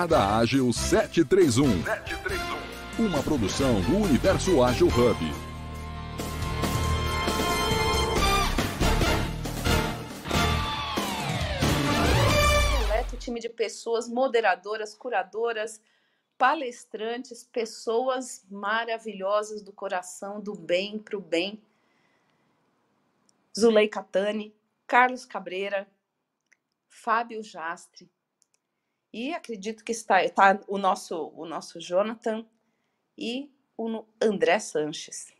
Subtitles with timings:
[0.00, 1.84] Jornada Ágil 731.
[1.84, 3.06] 731.
[3.06, 5.18] Uma produção do Universo Ágil Hub.
[12.78, 15.78] Seleto time de pessoas moderadoras, curadoras,
[16.38, 21.62] palestrantes, pessoas maravilhosas do coração, do bem para o bem.
[23.54, 24.56] Zuleika Tani,
[24.86, 25.86] Carlos Cabreira,
[26.88, 28.10] Fábio Jastre,
[29.12, 32.46] e acredito que está, está o, nosso, o nosso Jonathan
[33.16, 35.32] e o André Sanches.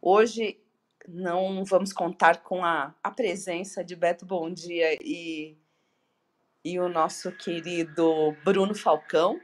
[0.00, 0.60] Hoje
[1.08, 5.56] não vamos contar com a, a presença de Beto Bom Dia e,
[6.64, 9.40] e o nosso querido Bruno Falcão,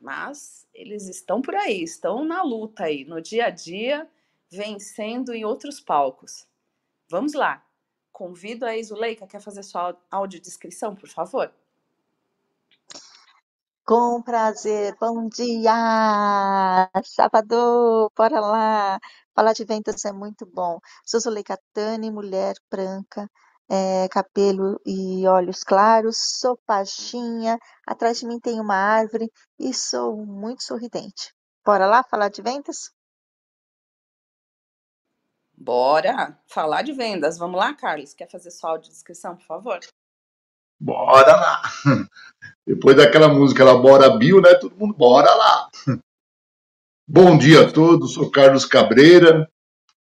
[0.00, 4.08] mas eles estão por aí, estão na luta aí, no dia a dia,
[4.50, 6.46] vencendo em outros palcos.
[7.08, 7.64] Vamos lá.
[8.12, 11.52] Convido a Isuleika, quer fazer sua audiodescrição, por favor?
[13.88, 16.90] Com prazer, bom dia!
[17.04, 18.98] Salvador, bora lá!
[19.34, 20.78] Falar de ventas é muito bom.
[21.06, 21.58] Sou Zuleika
[22.12, 23.26] mulher branca,
[23.66, 30.14] é, cabelo e olhos claros, sou baixinha, atrás de mim tem uma árvore e sou
[30.26, 31.32] muito sorridente.
[31.64, 32.90] Bora lá falar de vendas?
[35.56, 37.38] Bora falar de vendas.
[37.38, 38.12] Vamos lá, Carlos?
[38.12, 39.80] Quer fazer sua audiodescrição, por favor?
[40.80, 41.62] Bora lá!
[42.66, 44.54] Depois daquela música lá, Bora Bill, né?
[44.54, 45.68] Todo mundo, bora lá!
[47.08, 49.50] Bom dia a todos, sou Carlos Cabreira.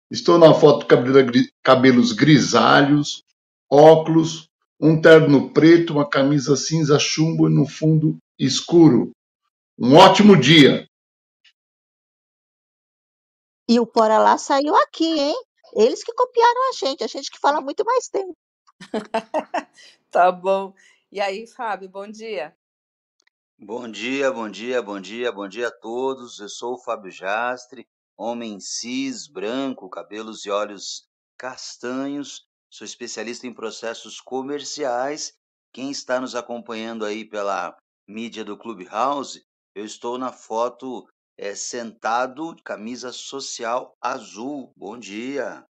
[0.09, 3.23] Estou na foto Cabreira, cabelos grisalhos,
[3.71, 9.11] óculos, um terno preto, uma camisa cinza chumbo e no fundo escuro.
[9.77, 10.87] Um ótimo dia!
[13.69, 15.35] E o Bora Lá saiu aqui, hein?
[15.75, 18.35] Eles que copiaram a gente, a gente que fala muito mais tempo.
[20.11, 20.73] Tá bom.
[21.11, 22.55] E aí, Fábio, bom dia.
[23.59, 26.39] Bom dia, bom dia, bom dia, bom dia a todos.
[26.39, 32.45] Eu sou o Fábio Jastre, homem cis, branco, cabelos e olhos castanhos.
[32.69, 35.33] Sou especialista em processos comerciais.
[35.73, 37.75] Quem está nos acompanhando aí pela
[38.07, 39.43] mídia do Clubhouse,
[39.75, 44.71] eu estou na foto é, sentado, camisa social azul.
[44.77, 45.65] Bom dia.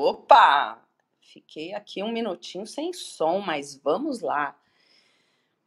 [0.00, 0.82] Opa!
[1.20, 4.58] Fiquei aqui um minutinho sem som, mas vamos lá.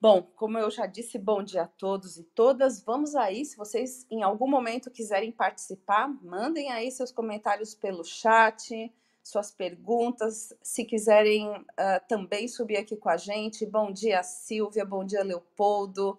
[0.01, 2.81] Bom, como eu já disse, bom dia a todos e todas.
[2.83, 8.91] Vamos aí, se vocês em algum momento quiserem participar, mandem aí seus comentários pelo chat,
[9.21, 10.51] suas perguntas.
[10.63, 11.65] Se quiserem uh,
[12.09, 16.17] também subir aqui com a gente, bom dia, Silvia, bom dia, Leopoldo,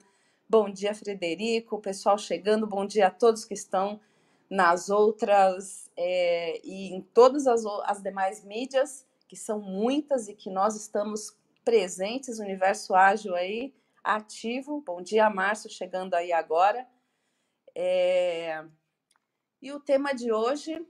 [0.49, 4.01] bom dia, Frederico, pessoal chegando, bom dia a todos que estão
[4.55, 10.49] nas outras é, e em todas as, as demais mídias, que são muitas e que
[10.49, 14.81] nós estamos presentes, universo ágil aí, ativo.
[14.87, 16.87] Bom dia, Márcio, chegando aí agora.
[17.75, 18.65] É...
[19.61, 20.87] E o tema de hoje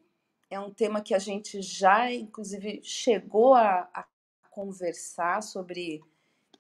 [0.51, 4.05] é um tema que a gente já, inclusive, chegou a, a
[4.51, 6.03] conversar sobre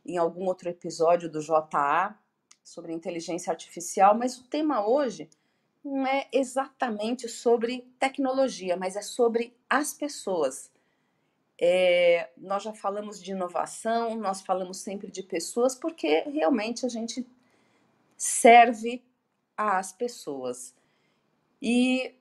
[0.06, 2.18] em algum outro episódio do JA,
[2.62, 5.28] sobre inteligência artificial, mas o tema hoje
[5.84, 10.70] não é exatamente sobre tecnologia, mas é sobre as pessoas.
[11.60, 17.26] É, nós já falamos de inovação, nós falamos sempre de pessoas, porque realmente a gente
[18.16, 19.02] serve
[19.56, 20.74] às pessoas.
[21.60, 22.14] E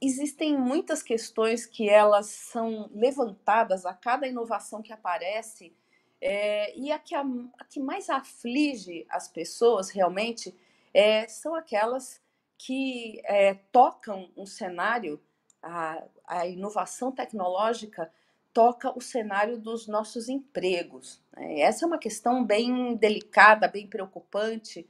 [0.00, 5.72] existem muitas questões que elas são levantadas a cada inovação que aparece,
[6.20, 7.22] é, e a que, a,
[7.58, 10.54] a que mais aflige as pessoas realmente
[10.94, 12.22] é, são aquelas
[12.56, 15.20] que é, tocam um cenário,
[15.60, 18.10] a, a, inovação tecnológica
[18.52, 21.20] toca o cenário dos nossos empregos.
[21.32, 21.60] Né?
[21.60, 24.88] Essa é uma questão bem delicada, bem preocupante.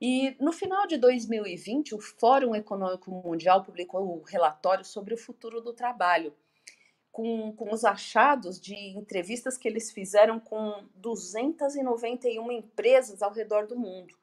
[0.00, 5.60] E no final de 2020, o Fórum Econômico Mundial publicou um relatório sobre o futuro
[5.60, 6.32] do trabalho,
[7.10, 13.76] com, com os achados de entrevistas que eles fizeram com 291 empresas ao redor do
[13.76, 14.19] mundo.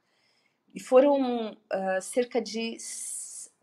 [0.77, 2.77] E foram uh, cerca de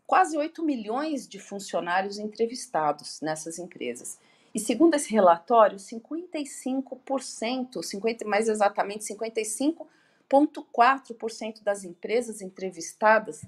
[0.05, 4.19] quase 8 milhões de funcionários entrevistados nessas empresas.
[4.53, 13.45] E segundo esse relatório, 55%, 50, mais exatamente 55,4% das empresas entrevistadas,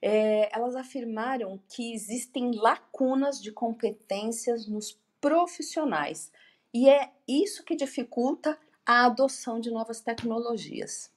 [0.00, 6.32] é, elas afirmaram que existem lacunas de competências nos profissionais.
[6.72, 11.11] E é isso que dificulta a adoção de novas tecnologias.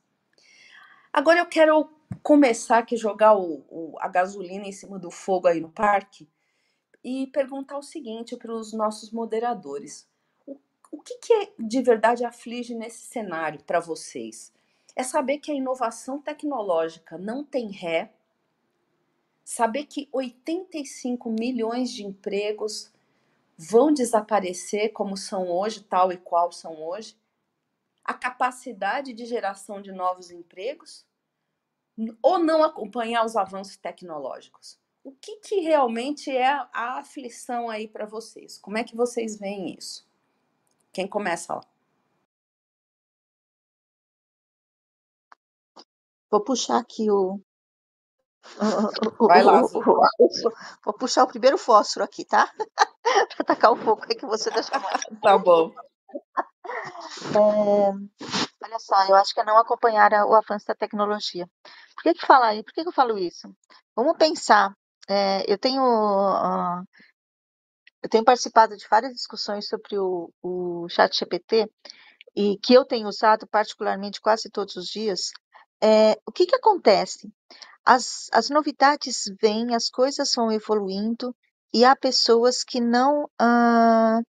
[1.15, 1.89] Agora eu quero
[2.21, 6.27] começar que jogar o, o, a gasolina em cima do fogo aí no parque
[7.01, 10.05] e perguntar o seguinte para os nossos moderadores:
[10.45, 10.59] o,
[10.91, 14.51] o que, que de verdade aflige nesse cenário para vocês?
[14.93, 18.11] É saber que a inovação tecnológica não tem ré,
[19.41, 22.91] saber que 85 milhões de empregos
[23.57, 27.15] vão desaparecer como são hoje, tal e qual são hoje,
[28.05, 31.05] a capacidade de geração de novos empregos
[32.21, 34.79] ou não acompanhar os avanços tecnológicos.
[35.03, 38.57] O que, que realmente é a aflição aí para vocês?
[38.57, 40.07] Como é que vocês veem isso?
[40.93, 41.63] Quem começa lá?
[46.29, 47.39] Vou puxar aqui o.
[49.19, 49.61] Vai lá,
[50.83, 52.51] Vou puxar o primeiro fósforo aqui, tá?
[53.35, 55.01] para tacar o fogo aí que você deixa mais.
[55.21, 55.73] tá bom.
[57.33, 61.47] É, olha só, eu acho que é não acompanhar o avanço da tecnologia.
[61.95, 62.63] Por que, que aí?
[62.63, 63.53] Por que, que eu falo isso?
[63.95, 64.73] Vamos pensar.
[65.07, 66.83] É, eu tenho uh,
[68.05, 71.67] eu tenho participado de várias discussões sobre o, o chat GPT
[72.35, 75.31] e que eu tenho usado particularmente quase todos os dias.
[75.81, 77.31] É, o que, que acontece?
[77.83, 81.35] As, as novidades vêm, as coisas vão evoluindo
[81.73, 84.23] e há pessoas que não uh,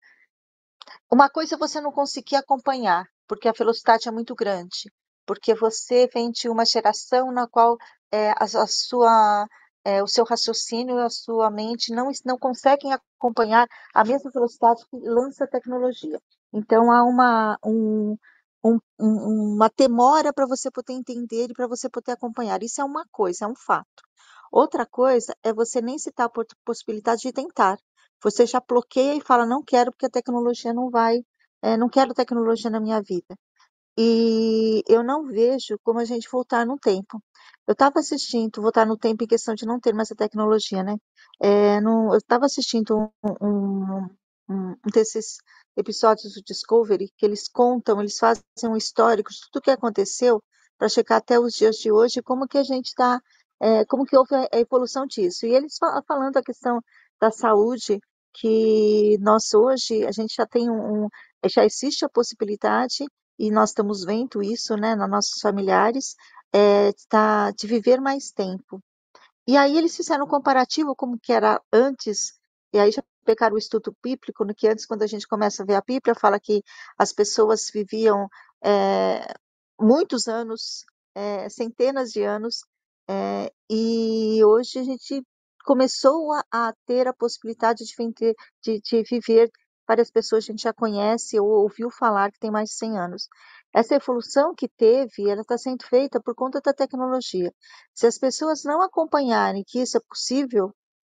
[1.11, 4.91] uma coisa você não conseguir acompanhar, porque a velocidade é muito grande,
[5.27, 7.77] porque você vem de uma geração na qual
[8.12, 9.47] é, a, a sua,
[9.85, 14.85] é, o seu raciocínio e a sua mente não, não conseguem acompanhar a mesma velocidade
[14.91, 16.21] que lança a tecnologia.
[16.53, 18.17] Então há uma, um,
[18.65, 22.62] um, uma demora para você poder entender e para você poder acompanhar.
[22.62, 24.03] Isso é uma coisa, é um fato.
[24.50, 27.79] Outra coisa é você nem citar a possibilidade de tentar
[28.26, 31.25] você já bloqueia e fala, não quero porque a tecnologia não vai,
[31.62, 33.37] é, não quero tecnologia na minha vida.
[33.96, 37.23] E eu não vejo como a gente voltar no tempo.
[37.67, 40.96] Eu estava assistindo, voltar no tempo em questão de não ter mais a tecnologia, né?
[41.40, 44.08] É, eu estava assistindo um, um,
[44.50, 45.38] um, desses
[45.76, 50.43] episódios do Discovery que eles contam, eles fazem um histórico de tudo que aconteceu
[50.76, 53.20] para chegar até os dias de hoje, como que a gente está,
[53.61, 55.46] é, como que houve a evolução disso.
[55.46, 56.82] E eles falando a questão
[57.20, 58.00] da saúde,
[58.38, 61.09] que nós hoje, a gente já tem um,
[61.47, 63.05] já existe a possibilidade,
[63.38, 66.15] e nós estamos vendo isso, né, nos nossos familiares,
[66.53, 68.81] é, tá, de viver mais tempo.
[69.47, 72.35] E aí eles fizeram um comparativo como que era antes,
[72.73, 75.67] e aí já pegaram o estudo bíblico, no que antes, quando a gente começa a
[75.67, 76.62] ver a Bíblia, fala que
[76.99, 78.29] as pessoas viviam
[78.65, 79.35] é,
[79.81, 80.85] muitos anos,
[81.15, 82.65] é, centenas de anos,
[83.09, 85.23] é, e hoje a gente
[85.67, 89.51] começou a, a ter a possibilidade de, vender, de, de viver
[89.87, 92.99] várias pessoas que a gente já conhece ou ouviu falar que tem mais de 100
[92.99, 93.29] anos.
[93.75, 97.53] Essa evolução que teve, ela está sendo feita por conta da tecnologia.
[97.93, 100.73] Se as pessoas não acompanharem que isso é possível,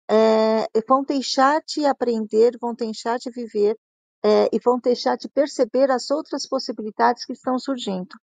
[0.09, 3.77] é, vão deixar de aprender, vão deixar de viver
[4.23, 8.15] é, e vão deixar de perceber as outras possibilidades que estão surgindo.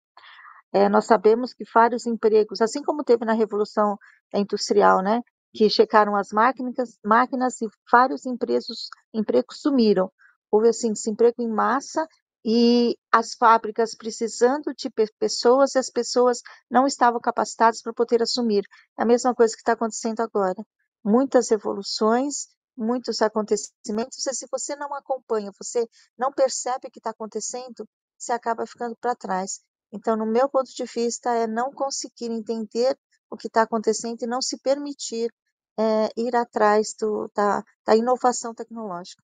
[0.71, 3.97] É, nós sabemos que vários empregos, assim como teve na Revolução
[4.33, 5.21] Industrial, né,
[5.53, 10.11] que checaram as máquinas, máquinas e vários empregos, empregos sumiram.
[10.51, 12.07] Houve assim desemprego em massa
[12.43, 18.63] e as fábricas precisando de pessoas e as pessoas não estavam capacitadas para poder assumir.
[18.97, 20.63] É a mesma coisa que está acontecendo agora.
[21.03, 25.87] Muitas revoluções, muitos acontecimentos, e se você não acompanha, você
[26.17, 27.87] não percebe o que está acontecendo,
[28.17, 29.61] você acaba ficando para trás.
[29.91, 32.97] Então, no meu ponto de vista, é não conseguir entender
[33.29, 35.33] o que está acontecendo e não se permitir
[35.77, 39.23] é, ir atrás do, da, da, inovação tecnológica.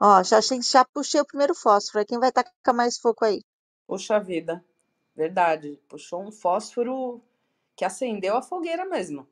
[0.00, 3.42] Ó, já, já puxei o primeiro fósforo, quem vai tacar mais fogo aí?
[3.86, 4.64] Puxa vida,
[5.14, 7.22] verdade, puxou um fósforo
[7.76, 9.28] que acendeu a fogueira mesmo.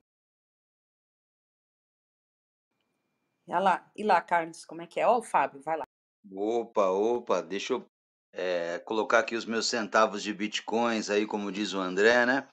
[3.47, 5.07] E lá, e lá, Carlos, como é que é?
[5.07, 5.85] Ó, o Fábio, vai lá.
[6.33, 7.87] Opa, opa, deixa eu
[8.33, 12.49] é, colocar aqui os meus centavos de bitcoins aí, como diz o André, né?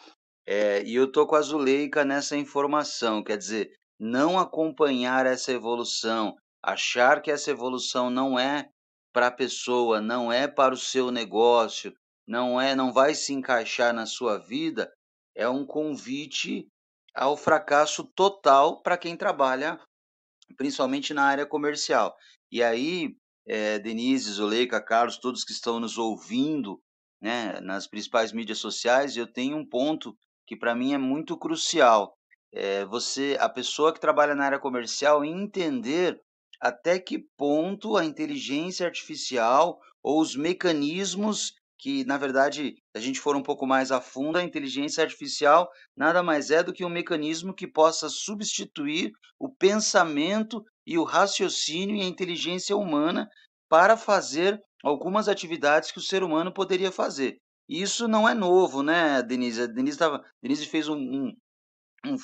[0.45, 6.35] É, e eu tô com a Zuleika nessa informação, quer dizer, não acompanhar essa evolução,
[6.61, 8.69] achar que essa evolução não é
[9.13, 11.93] para a pessoa, não é para o seu negócio,
[12.27, 14.91] não é, não vai se encaixar na sua vida,
[15.35, 16.67] é um convite
[17.15, 19.79] ao fracasso total para quem trabalha,
[20.57, 22.15] principalmente na área comercial.
[22.51, 23.15] E aí,
[23.47, 26.81] é, Denise, Zuleika, Carlos, todos que estão nos ouvindo,
[27.21, 32.13] né, nas principais mídias sociais, eu tenho um ponto que para mim é muito crucial.
[32.53, 36.19] É você, a pessoa que trabalha na área comercial, entender
[36.61, 43.35] até que ponto a inteligência artificial ou os mecanismos que, na verdade, a gente for
[43.35, 47.53] um pouco mais a fundo, a inteligência artificial nada mais é do que um mecanismo
[47.53, 53.27] que possa substituir o pensamento e o raciocínio e a inteligência humana
[53.67, 57.37] para fazer algumas atividades que o ser humano poderia fazer.
[57.67, 59.61] Isso não é novo, né, Denise?
[59.63, 61.33] A Denise, tava, Denise fez um, um,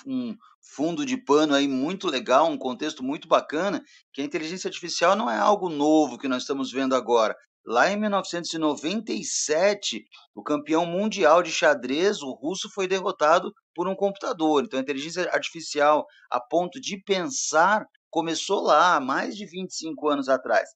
[0.05, 5.15] um, fundo de pano aí muito legal, um contexto muito bacana, que a inteligência artificial
[5.15, 7.36] não é algo novo que nós estamos vendo agora.
[7.65, 14.63] Lá em 1997, o campeão mundial de xadrez, o russo, foi derrotado por um computador.
[14.63, 20.69] Então, a inteligência artificial, a ponto de pensar, começou lá, mais de 25 anos atrás.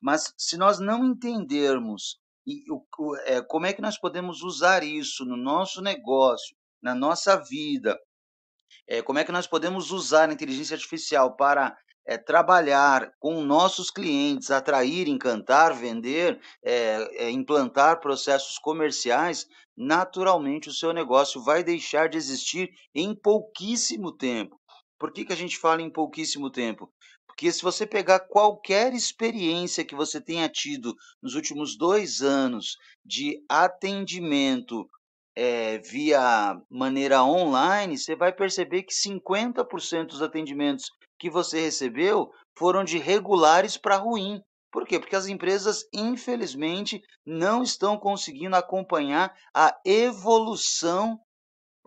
[0.00, 2.18] Mas se nós não entendermos
[2.48, 7.36] e, o, é, como é que nós podemos usar isso no nosso negócio, na nossa
[7.36, 7.98] vida,
[8.86, 11.76] é, como é que nós podemos usar a inteligência artificial para
[12.06, 20.72] é, trabalhar com nossos clientes, atrair, encantar, vender, é, é, implantar processos comerciais, naturalmente o
[20.72, 24.58] seu negócio vai deixar de existir em pouquíssimo tempo.
[24.98, 26.90] Por que, que a gente fala em pouquíssimo tempo?
[27.38, 30.92] Porque se você pegar qualquer experiência que você tenha tido
[31.22, 32.76] nos últimos dois anos
[33.06, 34.90] de atendimento
[35.36, 42.28] é, via maneira online, você vai perceber que 50% dos atendimentos que você recebeu
[42.58, 44.42] foram de regulares para ruim.
[44.72, 44.98] Por quê?
[44.98, 51.16] Porque as empresas, infelizmente, não estão conseguindo acompanhar a evolução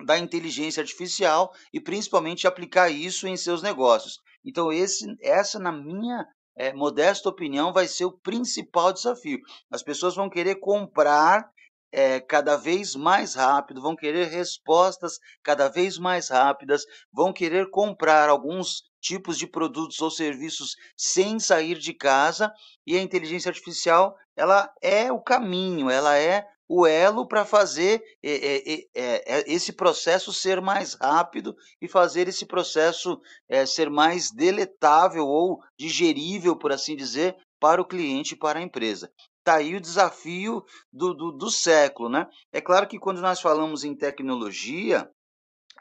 [0.06, 4.18] da inteligência artificial e principalmente aplicar isso em seus negócios.
[4.44, 9.40] Então, esse, essa, na minha é, modesta opinião, vai ser o principal desafio.
[9.72, 11.50] As pessoas vão querer comprar
[11.92, 18.30] é, cada vez mais rápido, vão querer respostas cada vez mais rápidas, vão querer comprar
[18.30, 22.54] alguns tipos de produtos ou serviços sem sair de casa
[22.86, 28.86] e a inteligência artificial ela é o caminho, ela é o elo para fazer é,
[28.96, 33.20] é, esse processo ser mais rápido e fazer esse processo
[33.68, 39.12] ser mais deletável ou digerível, por assim dizer, para o cliente e para a empresa.
[39.40, 40.64] Está aí o desafio
[40.94, 42.26] do, do, do século, né?
[42.54, 45.10] É claro que quando nós falamos em tecnologia,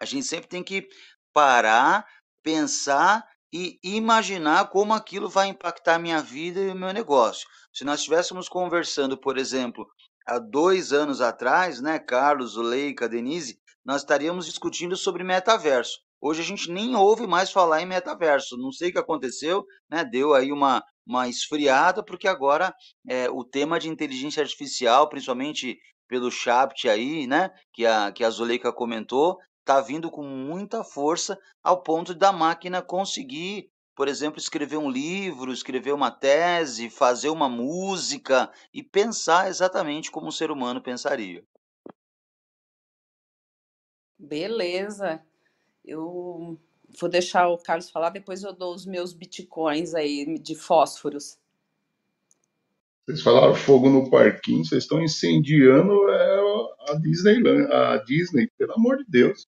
[0.01, 0.89] a gente sempre tem que
[1.33, 2.05] parar,
[2.43, 7.47] pensar e imaginar como aquilo vai impactar a minha vida e o meu negócio.
[7.73, 9.87] Se nós estivéssemos conversando, por exemplo,
[10.27, 15.99] há dois anos atrás, né, Carlos, Leica, Denise, nós estaríamos discutindo sobre metaverso.
[16.21, 18.57] Hoje a gente nem ouve mais falar em metaverso.
[18.59, 20.05] Não sei o que aconteceu, né?
[20.05, 22.75] Deu aí uma, uma esfriada, porque agora
[23.09, 27.51] é, o tema de inteligência artificial, principalmente pelo chat aí, né?
[27.73, 32.83] Que a, que a Zuleika comentou, está vindo com muita força ao ponto da máquina
[32.83, 40.11] conseguir, por exemplo, escrever um livro, escrever uma tese, fazer uma música e pensar exatamente
[40.11, 41.45] como o ser humano pensaria.
[44.19, 45.21] Beleza.
[45.85, 46.59] Eu
[46.99, 51.39] vou deixar o Carlos falar, depois eu dou os meus bitcoins aí de fósforos.
[53.05, 56.41] Vocês falaram fogo no parquinho, vocês estão incendiando é,
[56.89, 59.47] a Disney, a Disney, pelo amor de Deus.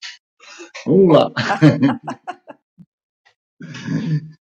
[0.85, 1.33] Vamos lá.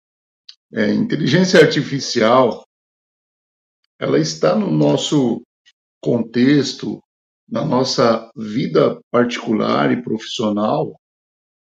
[0.73, 2.63] é, inteligência artificial,
[3.99, 5.41] ela está no nosso
[6.01, 7.01] contexto,
[7.47, 10.99] na nossa vida particular e profissional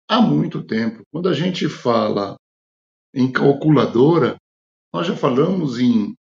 [0.08, 1.04] há muito tempo.
[1.12, 2.36] Quando a gente fala
[3.14, 4.38] em calculadora,
[4.94, 6.16] nós já falamos em,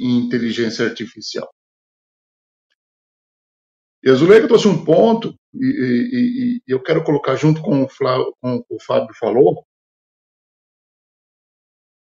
[0.00, 1.48] em inteligência artificial.
[4.02, 7.88] E a Zuleika trouxe um ponto, e, e, e, eu quero colocar junto com o,
[8.40, 9.64] com o Fábio falou.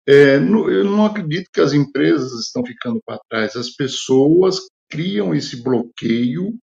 [0.08, 3.56] É, eu não acredito que as empresas estão ficando para trás.
[3.56, 4.60] As pessoas
[4.90, 6.58] criam esse bloqueio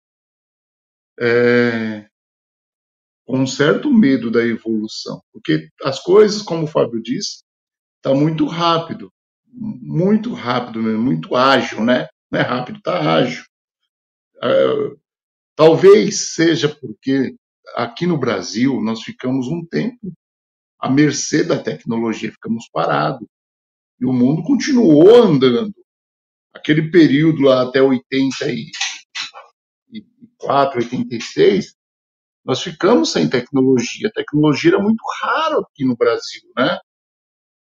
[1.19, 2.07] é,
[3.25, 7.43] com um certo medo da evolução, porque as coisas, como o Fábio disse,
[7.97, 9.11] está muito rápido,
[9.53, 12.07] muito rápido mesmo, muito ágil, né?
[12.31, 13.43] Não é rápido, está ágil.
[14.37, 14.99] Uh,
[15.55, 17.35] talvez seja porque
[17.75, 20.13] aqui no Brasil nós ficamos um tempo
[20.79, 23.27] à mercê da tecnologia, ficamos parados.
[23.99, 25.73] E o mundo continuou andando.
[26.53, 31.75] Aquele período lá até 84, 86,
[32.45, 34.07] nós ficamos sem tecnologia.
[34.07, 36.79] A tecnologia era muito rara aqui no Brasil, né?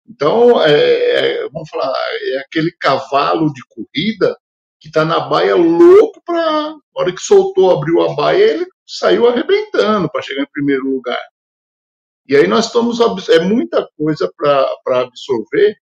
[0.08, 1.92] Então, é, é, vamos falar,
[2.35, 4.38] é aquele cavalo de corrida
[4.78, 6.70] que está na baia louco para.
[6.70, 11.18] Na hora que soltou, abriu a baia, ele saiu arrebentando para chegar em primeiro lugar.
[12.28, 12.99] E aí nós estamos.
[13.28, 15.76] É muita coisa para absorver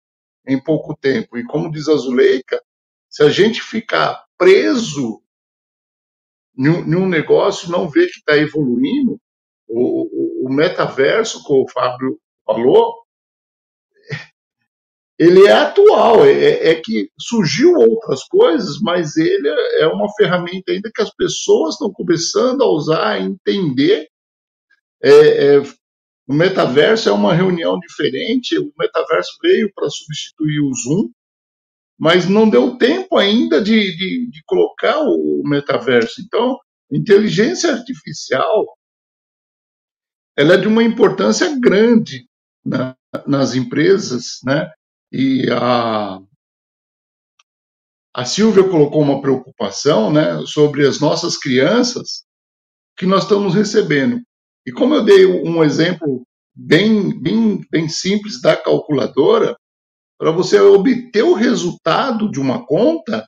[0.45, 1.37] em pouco tempo.
[1.37, 2.61] E como diz a Zuleika,
[3.09, 5.21] se a gente ficar preso
[6.55, 9.19] num negócio, não vê que está evoluindo,
[9.67, 13.03] o, o, o metaverso, como o Fábio falou,
[15.17, 19.47] ele é atual, é, é, que surgiu outras coisas, mas ele
[19.79, 24.07] é uma ferramenta ainda que as pessoas estão começando a usar, a entender.
[25.01, 25.63] É, é,
[26.27, 31.09] o metaverso é uma reunião diferente, o metaverso veio para substituir o Zoom,
[31.99, 36.21] mas não deu tempo ainda de, de, de colocar o metaverso.
[36.21, 36.57] Então,
[36.91, 38.65] inteligência artificial
[40.35, 42.27] ela é de uma importância grande
[42.65, 42.95] na,
[43.27, 44.71] nas empresas, né?
[45.11, 46.19] E a,
[48.15, 52.23] a Silvia colocou uma preocupação né, sobre as nossas crianças
[52.97, 54.21] que nós estamos recebendo.
[54.65, 59.57] E como eu dei um exemplo bem, bem, bem simples da calculadora,
[60.17, 63.27] para você obter o resultado de uma conta,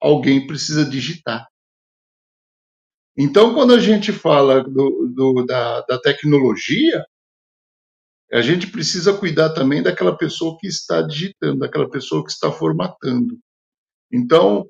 [0.00, 1.46] alguém precisa digitar.
[3.16, 7.04] Então, quando a gente fala do, do, da, da tecnologia,
[8.32, 13.38] a gente precisa cuidar também daquela pessoa que está digitando, daquela pessoa que está formatando.
[14.12, 14.68] Então,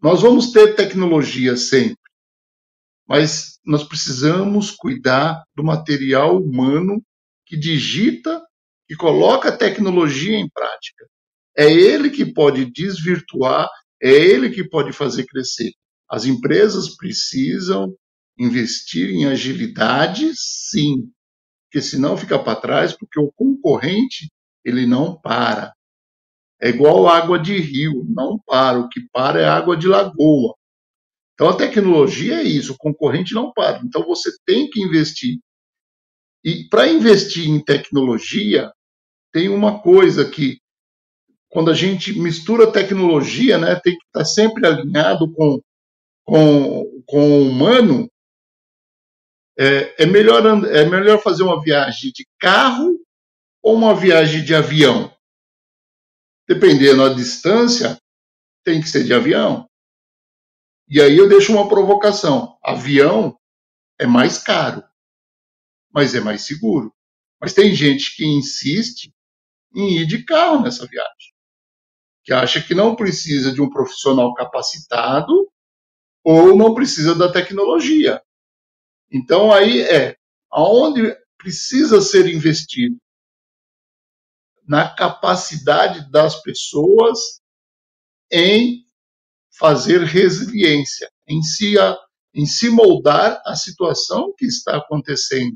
[0.00, 1.99] nós vamos ter tecnologia sempre,
[3.10, 7.02] mas nós precisamos cuidar do material humano
[7.44, 8.40] que digita
[8.88, 11.08] e coloca a tecnologia em prática.
[11.58, 13.68] É ele que pode desvirtuar,
[14.00, 15.72] é ele que pode fazer crescer.
[16.08, 17.92] As empresas precisam
[18.38, 21.10] investir em agilidade, sim,
[21.64, 24.30] porque senão fica para trás, porque o concorrente
[24.64, 25.74] ele não para.
[26.62, 28.78] É igual água de rio, não para.
[28.78, 30.54] O que para é água de lagoa.
[31.40, 33.80] Então a tecnologia é isso, o concorrente não para.
[33.82, 35.38] Então você tem que investir.
[36.44, 38.70] E para investir em tecnologia,
[39.32, 40.58] tem uma coisa que
[41.48, 45.62] quando a gente mistura tecnologia, né, tem que estar sempre alinhado com,
[46.26, 48.06] com, com o humano,
[49.58, 53.00] é, é, melhor, é melhor fazer uma viagem de carro
[53.62, 55.10] ou uma viagem de avião?
[56.46, 57.96] Dependendo da distância,
[58.62, 59.69] tem que ser de avião.
[60.90, 63.38] E aí eu deixo uma provocação: avião
[63.96, 64.82] é mais caro,
[65.94, 66.92] mas é mais seguro.
[67.40, 69.14] Mas tem gente que insiste
[69.74, 71.32] em ir de carro nessa viagem,
[72.24, 75.32] que acha que não precisa de um profissional capacitado
[76.24, 78.20] ou não precisa da tecnologia.
[79.10, 80.16] Então aí é
[80.50, 82.96] aonde precisa ser investido
[84.66, 87.40] na capacidade das pessoas
[88.30, 88.84] em
[89.60, 91.74] fazer resiliência, em se,
[92.34, 95.54] em se moldar a situação que está acontecendo.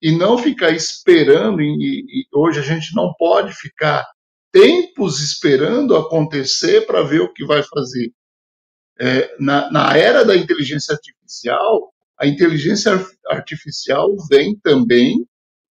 [0.00, 4.04] E não ficar esperando, e, e hoje a gente não pode ficar
[4.50, 8.10] tempos esperando acontecer para ver o que vai fazer.
[8.98, 12.92] É, na, na era da inteligência artificial, a inteligência
[13.26, 15.26] artificial vem também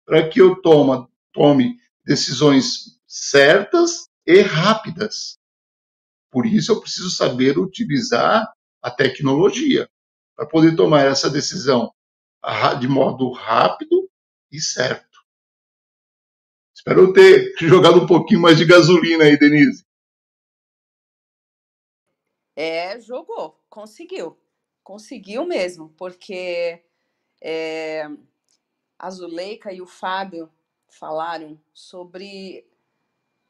[0.05, 5.39] para que eu toma, tome decisões certas e rápidas.
[6.33, 9.89] Por isso eu preciso saber utilizar a tecnologia
[10.35, 11.95] para poder tomar essa decisão
[12.81, 14.11] de modo rápido
[14.51, 15.23] e certo.
[16.75, 19.85] Espero ter jogado um pouquinho mais de gasolina aí, Denise.
[22.57, 24.37] É, jogou, conseguiu
[24.83, 26.83] conseguiu mesmo, porque
[27.41, 28.09] é,
[28.99, 30.51] a Zuleika e o Fábio
[30.89, 32.67] falaram sobre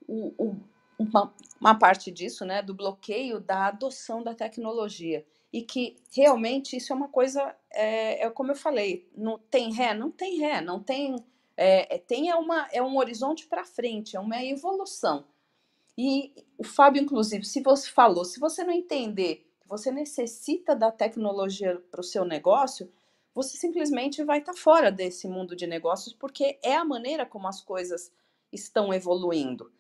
[0.07, 0.61] o, o,
[1.03, 5.25] uma, uma, parte disso, né, do bloqueio da adoção da tecnologia.
[5.53, 9.95] E que realmente isso é uma coisa, é, é como eu falei, não tem ré,
[9.95, 11.17] não tem ré, não tem.
[11.57, 15.27] É, é tem é, uma, é um horizonte para frente, é uma evolução.
[15.97, 21.83] E o Fábio, inclusive, se você falou, se você não entender você necessita da tecnologia
[21.91, 22.93] para o seu negócio,
[23.35, 27.49] você simplesmente vai estar tá fora desse mundo de negócios, porque é a maneira como
[27.49, 28.13] as coisas
[28.53, 29.73] estão evoluindo.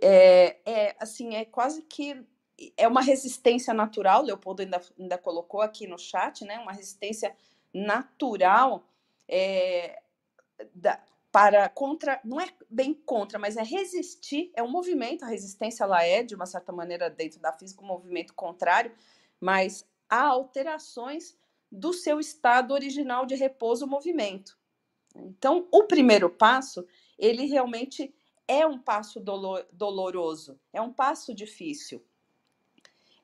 [0.00, 2.24] É, é assim, é quase que
[2.76, 6.58] é uma resistência natural, Leopoldo ainda, ainda colocou aqui no chat, né?
[6.58, 7.34] Uma resistência
[7.72, 8.84] natural
[9.28, 10.00] é,
[10.74, 15.84] da, para contra, não é bem contra, mas é resistir, é um movimento, a resistência
[15.84, 18.92] ela é, de uma certa maneira, dentro da física, um movimento contrário,
[19.40, 21.36] mas há alterações
[21.70, 24.58] do seu estado original de repouso ou movimento.
[25.14, 26.86] Então, o primeiro passo,
[27.18, 28.14] ele realmente
[28.48, 32.02] é um passo dolor, doloroso, é um passo difícil.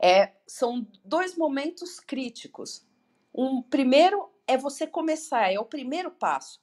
[0.01, 2.87] É, são dois momentos críticos.
[3.35, 6.63] Um primeiro é você começar, é o primeiro passo.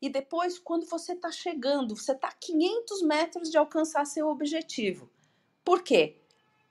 [0.00, 5.10] E depois, quando você está chegando, você está a 500 metros de alcançar seu objetivo.
[5.64, 6.20] Por quê?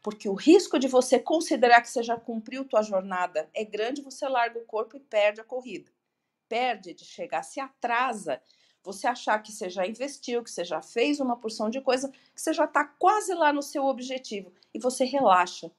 [0.04, 4.28] porque o risco de você considerar que você já cumpriu tua jornada é grande, você
[4.28, 5.90] larga o corpo e perde a corrida.
[6.50, 8.42] Perde de chegar, se atrasa.
[8.84, 12.42] Você achar que você já investiu, que você já fez uma porção de coisa, que
[12.42, 15.72] você já está quase lá no seu objetivo e você relaxa.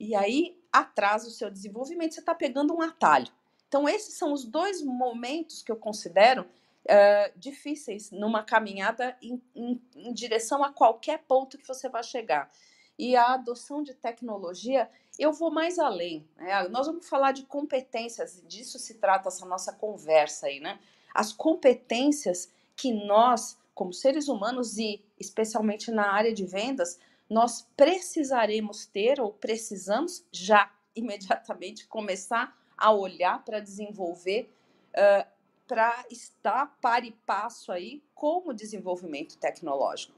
[0.00, 3.30] E aí atrasa o seu desenvolvimento, você está pegando um atalho.
[3.68, 9.80] Então, esses são os dois momentos que eu considero uh, difíceis numa caminhada em, em,
[9.94, 12.50] em direção a qualquer ponto que você vai chegar
[12.98, 16.24] e a adoção de tecnologia, eu vou mais além.
[16.36, 16.68] Né?
[16.68, 20.78] Nós vamos falar de competências, disso se trata essa nossa conversa aí, né?
[21.14, 26.98] As competências que nós, como seres humanos e especialmente na área de vendas,
[27.28, 34.52] nós precisaremos ter ou precisamos já imediatamente começar a olhar para desenvolver,
[34.90, 35.26] uh,
[35.66, 40.12] para estar par e passo aí com o desenvolvimento tecnológico.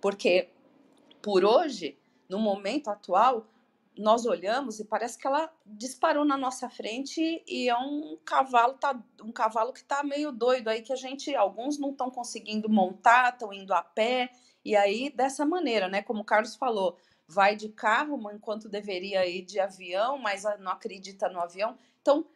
[0.00, 0.48] Porque
[1.22, 1.96] por hoje
[2.28, 3.46] no momento atual,
[3.96, 8.98] nós olhamos e parece que ela disparou na nossa frente e é um cavalo tá
[9.22, 13.32] um cavalo que está meio doido aí que a gente alguns não estão conseguindo montar,
[13.32, 14.30] estão indo a pé
[14.64, 16.02] e aí dessa maneira, né?
[16.02, 21.28] Como o Carlos falou, vai de carro enquanto deveria ir de avião, mas não acredita
[21.28, 21.76] no avião.
[22.02, 22.26] Então,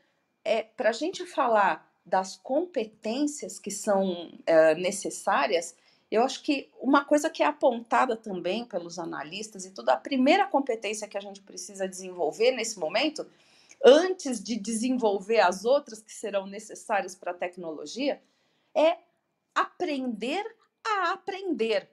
[0.44, 5.77] é para a gente falar das competências que são é, necessárias,
[6.11, 10.46] eu acho que uma coisa que é apontada também pelos analistas e tudo, a primeira
[10.46, 13.25] competência que a gente precisa desenvolver nesse momento,
[13.85, 18.20] antes de desenvolver as outras que serão necessárias para a tecnologia,
[18.75, 18.99] é
[19.55, 20.44] aprender
[20.85, 21.88] a aprender.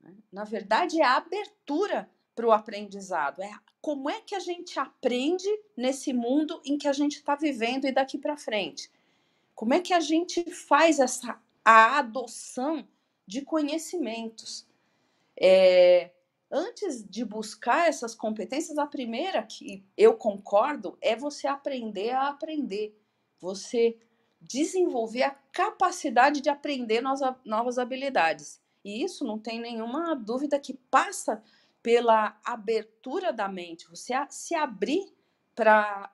[0.00, 0.14] Né?
[0.32, 3.42] Na verdade, é a abertura para o aprendizado.
[3.42, 7.84] É como é que a gente aprende nesse mundo em que a gente está vivendo
[7.84, 8.90] e daqui para frente.
[9.54, 12.88] Como é que a gente faz essa a adoção
[13.28, 14.66] de conhecimentos.
[15.38, 16.10] É,
[16.50, 22.98] antes de buscar essas competências, a primeira que eu concordo é você aprender a aprender,
[23.38, 23.98] você
[24.40, 27.02] desenvolver a capacidade de aprender
[27.44, 28.62] novas habilidades.
[28.82, 31.42] E isso não tem nenhuma dúvida que passa
[31.82, 35.12] pela abertura da mente, você se abrir
[35.54, 36.10] para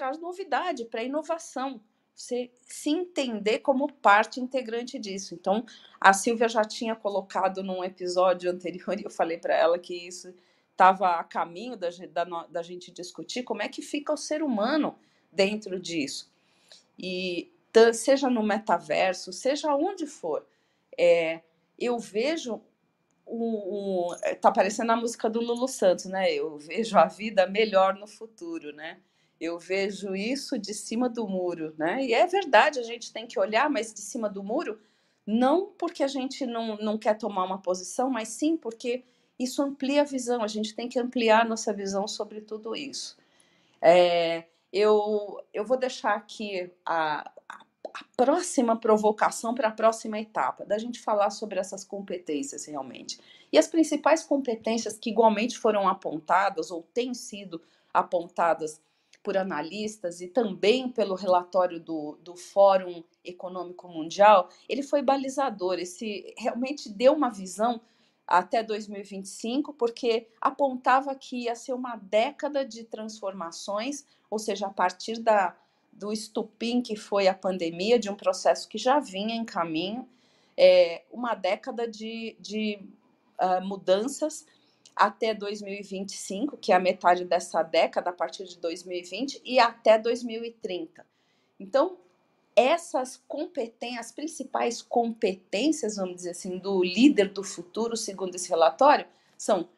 [0.00, 1.80] a novidade, para a inovação
[2.18, 5.34] você se entender como parte integrante disso.
[5.34, 5.64] Então,
[6.00, 10.34] a Silvia já tinha colocado num episódio anterior, e eu falei para ela que isso
[10.72, 14.98] estava a caminho da, da, da, gente discutir como é que fica o ser humano
[15.30, 16.28] dentro disso.
[16.98, 17.52] E
[17.94, 20.44] seja no metaverso, seja onde for,
[20.98, 21.40] é,
[21.78, 22.60] eu vejo
[23.24, 26.32] um, um, tá parecendo a música do Lulu Santos, né?
[26.32, 28.98] Eu vejo a vida melhor no futuro, né?
[29.40, 32.04] Eu vejo isso de cima do muro, né?
[32.04, 34.80] E é verdade, a gente tem que olhar, mas de cima do muro,
[35.26, 39.04] não porque a gente não, não quer tomar uma posição, mas sim porque
[39.38, 43.16] isso amplia a visão, a gente tem que ampliar nossa visão sobre tudo isso.
[43.80, 47.60] É, eu, eu vou deixar aqui a, a,
[47.94, 53.20] a próxima provocação para a próxima etapa, da gente falar sobre essas competências realmente.
[53.52, 57.62] E as principais competências que igualmente foram apontadas ou têm sido
[57.94, 58.80] apontadas
[59.22, 65.78] por analistas e também pelo relatório do, do Fórum Econômico Mundial, ele foi balizador.
[65.78, 67.80] Esse realmente deu uma visão
[68.26, 75.18] até 2025, porque apontava que ia ser uma década de transformações, ou seja, a partir
[75.18, 75.56] da,
[75.90, 80.06] do estupim que foi a pandemia, de um processo que já vinha em caminho,
[80.56, 82.78] é, uma década de, de
[83.40, 84.44] uh, mudanças
[84.98, 91.06] até 2025, que é a metade dessa década, a partir de 2020, e até 2030.
[91.58, 91.96] Então,
[92.54, 99.06] essas competências, as principais competências, vamos dizer assim, do líder do futuro, segundo esse relatório,
[99.36, 99.68] são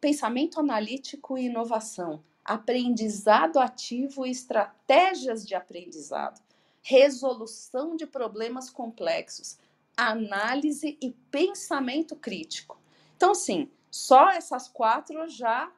[0.00, 6.42] pensamento analítico e inovação, aprendizado ativo e estratégias de aprendizado,
[6.82, 9.56] resolução de problemas complexos,
[9.96, 12.76] análise e pensamento crítico.
[13.16, 15.70] Então, sim, só essas quatro já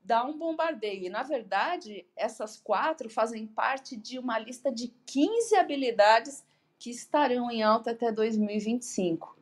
[0.00, 1.06] dá um bombardeio.
[1.06, 6.44] E, na verdade, essas quatro fazem parte de uma lista de 15 habilidades
[6.78, 9.36] que estarão em alta até 2025.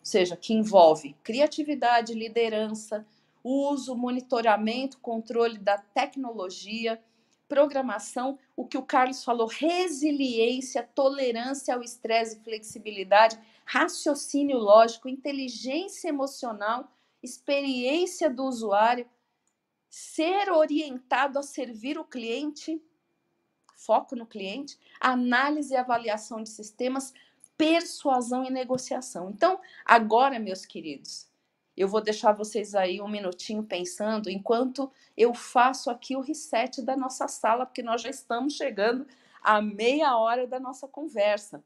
[0.00, 3.06] Ou seja, que envolve criatividade, liderança,
[3.44, 7.00] uso, monitoramento, controle da tecnologia,
[7.48, 16.90] programação, o que o Carlos falou, resiliência, tolerância ao estresse, flexibilidade, raciocínio lógico, inteligência emocional
[17.22, 19.08] experiência do usuário,
[19.88, 22.80] ser orientado a servir o cliente,
[23.74, 27.12] foco no cliente, análise e avaliação de sistemas,
[27.56, 29.30] persuasão e negociação.
[29.30, 31.28] Então, agora, meus queridos,
[31.76, 36.94] Eu vou deixar vocês aí um minutinho pensando enquanto eu faço aqui o reset da
[36.94, 39.06] nossa sala, porque nós já estamos chegando
[39.42, 41.64] a meia hora da nossa conversa.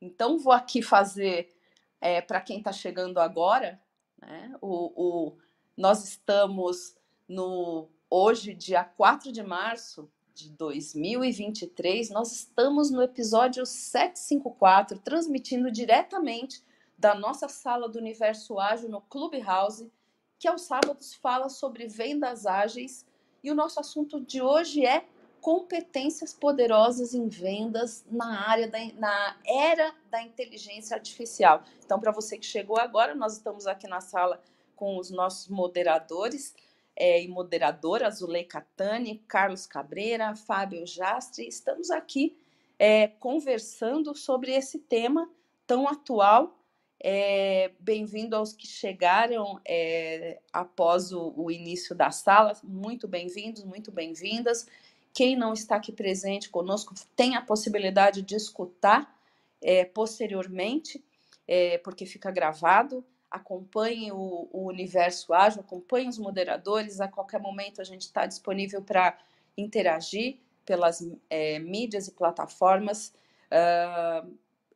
[0.00, 1.56] Então, vou aqui fazer,
[1.98, 3.80] é, para quem está chegando agora,
[4.26, 5.38] né, o, o,
[5.76, 6.96] nós estamos
[7.28, 16.62] no hoje, dia 4 de março de 2023, nós estamos no episódio 754, transmitindo diretamente
[16.98, 19.90] da nossa sala do Universo Ágil no Clubhouse,
[20.38, 23.06] que aos sábados fala sobre vendas ágeis.
[23.42, 25.06] E o nosso assunto de hoje é
[25.44, 31.62] competências poderosas em vendas na área da na era da inteligência artificial.
[31.84, 34.40] Então, para você que chegou agora, nós estamos aqui na sala
[34.74, 36.54] com os nossos moderadores
[36.96, 41.46] é, e moderadoras, Zuleika Tani, Carlos Cabreira, Fábio Jastre.
[41.46, 42.34] Estamos aqui
[42.78, 45.30] é, conversando sobre esse tema
[45.66, 46.58] tão atual.
[46.98, 52.56] É, Bem-vindo aos que chegaram é, após o, o início da sala.
[52.64, 54.66] Muito bem-vindos, muito bem-vindas.
[55.14, 59.16] Quem não está aqui presente conosco tem a possibilidade de escutar
[59.62, 61.02] é, posteriormente,
[61.46, 63.04] é, porque fica gravado.
[63.30, 67.00] Acompanhe o, o, Universo Ágil, acompanhe os moderadores.
[67.00, 69.16] A qualquer momento a gente está disponível para
[69.56, 73.14] interagir pelas é, mídias e plataformas,
[73.52, 74.28] uh,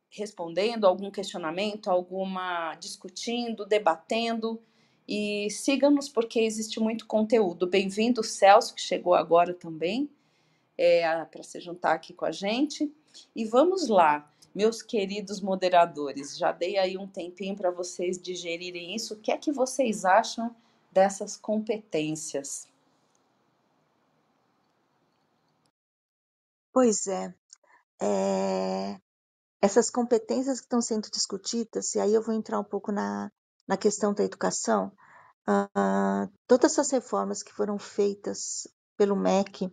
[0.09, 4.61] respondendo algum questionamento, alguma discutindo, debatendo.
[5.05, 7.67] E siga-nos porque existe muito conteúdo.
[7.67, 10.09] Bem-vindo, Celso, que chegou agora também
[10.79, 12.89] é, para se juntar aqui com a gente.
[13.35, 19.13] E vamos lá, meus queridos moderadores, já dei aí um tempinho para vocês digerirem isso.
[19.13, 20.55] O que é que vocês acham
[20.89, 22.65] dessas competências?
[26.71, 27.33] Pois é,
[28.01, 29.01] é,
[29.61, 33.29] essas competências que estão sendo discutidas, e aí eu vou entrar um pouco na,
[33.67, 34.93] na questão da educação,
[35.45, 38.65] uh, todas essas reformas que foram feitas
[38.95, 39.69] pelo MEC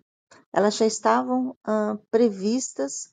[0.52, 1.56] elas já estavam
[2.10, 3.12] previstas,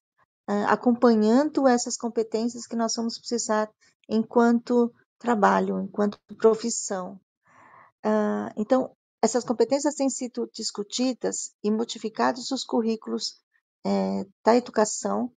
[0.68, 3.70] acompanhando essas competências que nós vamos precisar
[4.10, 7.20] enquanto trabalho, enquanto profissão.
[8.58, 13.42] Então, essas competências têm sido discutidas e modificados os currículos
[13.86, 15.32] eh, da educação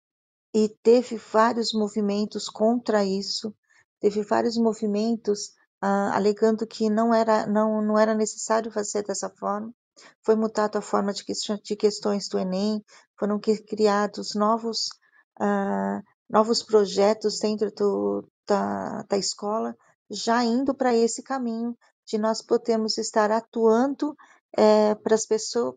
[0.55, 3.55] e teve vários movimentos contra isso,
[4.01, 5.53] teve vários movimentos
[6.13, 9.71] alegando que não era, não, não era necessário fazer dessa forma.
[10.23, 11.25] Foi mudada a forma de,
[11.63, 12.85] de questões do Enem,
[13.19, 14.89] foram criados novos,
[15.41, 19.77] uh, novos projetos dentro do, da, da escola,
[20.11, 21.77] já indo para esse caminho
[22.07, 24.17] de nós podermos estar atuando
[24.57, 25.75] é, para as pessoas,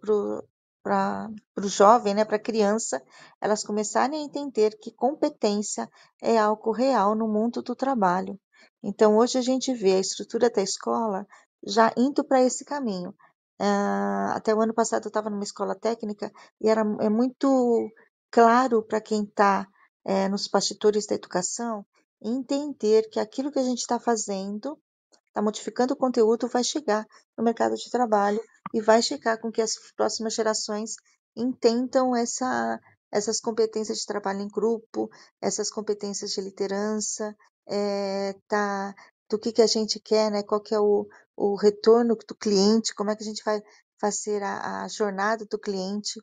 [0.84, 3.02] para o jovem, né, para a criança,
[3.42, 5.90] elas começarem a entender que competência
[6.22, 8.40] é algo real no mundo do trabalho.
[8.84, 11.28] Então, hoje a gente vê a estrutura da escola
[11.66, 13.14] já indo para esse caminho.
[13.60, 17.92] Uh, até o ano passado eu estava numa escola técnica e era é muito
[18.30, 19.68] claro para quem está
[20.06, 21.86] é, nos bastidores da educação
[22.22, 24.80] entender que aquilo que a gente está fazendo,
[25.28, 27.06] está modificando o conteúdo, vai chegar
[27.38, 28.42] no mercado de trabalho
[28.74, 30.96] e vai chegar com que as próximas gerações
[31.36, 32.80] entendam essa,
[33.12, 35.10] essas competências de trabalho em grupo,
[35.42, 37.36] essas competências de liderança,
[37.68, 38.96] é, tá,
[39.30, 40.42] do que, que a gente quer, né?
[40.42, 43.62] qual que é o, o retorno do cliente, como é que a gente vai
[44.00, 46.20] fazer a, a jornada do cliente.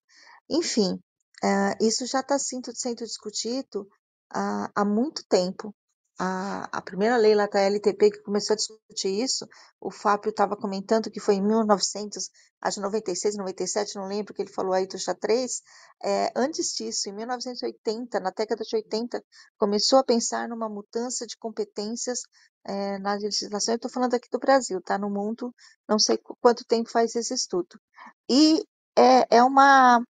[0.51, 0.95] Enfim,
[1.43, 2.73] uh, isso já está sendo,
[3.05, 3.89] discutido
[4.31, 5.75] há muito tempo.
[6.19, 9.49] A, a, primeira lei lá da LTP que começou a discutir isso,
[9.81, 14.53] o Fábio estava comentando que foi em 1900, acho 96, 97, não lembro que ele
[14.53, 15.61] falou aí do xadrez.
[16.03, 19.25] É, antes disso, em 1980, na década de 80,
[19.59, 22.21] começou a pensar numa mudança de competências
[22.65, 23.75] é, na legislação.
[23.75, 24.97] Eu estou falando aqui do Brasil, tá?
[24.97, 25.53] No mundo,
[25.89, 27.79] não sei quanto tempo faz esse estudo.
[28.31, 28.65] E
[28.97, 30.01] é, é uma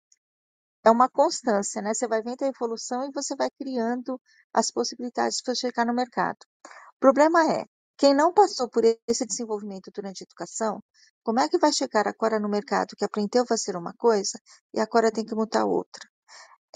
[0.85, 1.95] é uma constância, né?
[1.95, 4.21] Você vai vendo a evolução e você vai criando
[4.53, 6.39] as possibilidades para chegar no mercado.
[6.97, 7.65] O problema é,
[7.97, 10.83] quem não passou por esse desenvolvimento durante a educação,
[11.23, 14.39] como é que vai chegar agora no mercado que aprendeu a fazer uma coisa
[14.75, 16.09] e agora tem que mudar outra?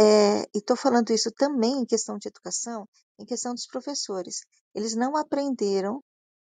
[0.01, 4.41] É, e estou falando isso também em questão de educação, em questão dos professores.
[4.75, 6.03] Eles não aprenderam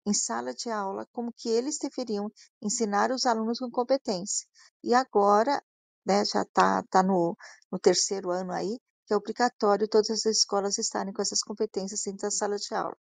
[0.05, 4.47] em sala de aula como que eles deveriam ensinar os alunos com competência.
[4.83, 5.61] E agora
[6.05, 7.37] né, já está tá no,
[7.71, 12.21] no terceiro ano aí, que é obrigatório todas as escolas estarem com essas competências dentro
[12.21, 12.97] da sala de aula.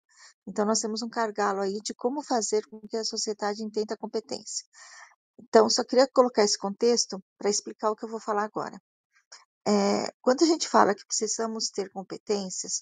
[0.46, 3.98] Então, nós temos um cargalo aí de como fazer com que a sociedade entenda a
[3.98, 4.66] competência.
[5.40, 8.82] Então, só queria colocar esse contexto para explicar o que eu vou falar agora.
[9.68, 12.82] É, quando a gente fala que precisamos ter competências,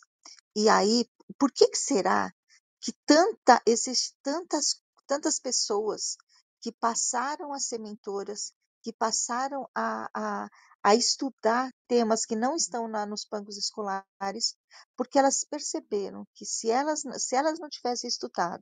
[0.56, 1.06] e aí,
[1.38, 2.32] por que, que será
[2.80, 6.18] que tanta existe tantas tantas pessoas
[6.62, 8.54] que passaram a ser mentoras,
[8.86, 10.48] que passaram a, a,
[10.84, 14.56] a estudar temas que não estão lá nos bancos escolares,
[14.96, 18.62] porque elas perceberam que se elas, se elas não tivessem estudado,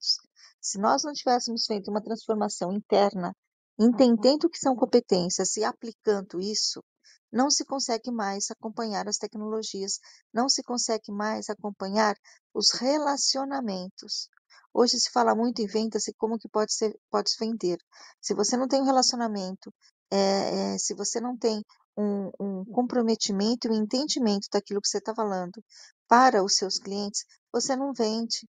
[0.61, 3.35] se nós não tivéssemos feito uma transformação interna,
[3.77, 6.81] entendendo o que são competências e aplicando isso,
[7.29, 9.99] não se consegue mais acompanhar as tecnologias,
[10.33, 12.15] não se consegue mais acompanhar
[12.53, 14.29] os relacionamentos.
[14.73, 17.77] Hoje se fala muito em vendas e como que pode ser, pode vender.
[18.21, 19.73] Se você não tem um relacionamento,
[20.13, 21.63] é, é, se você não tem
[21.97, 25.63] um, um comprometimento e um entendimento daquilo que você está falando
[26.07, 28.47] para os seus clientes, você não vende.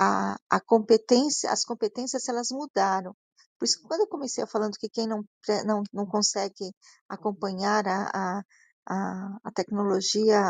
[0.00, 3.12] A, a competência, as competências elas mudaram.
[3.58, 5.24] Por isso, quando eu comecei falando que quem não,
[5.66, 6.72] não, não consegue
[7.08, 8.42] acompanhar a, a,
[8.88, 10.40] a, a tecnologia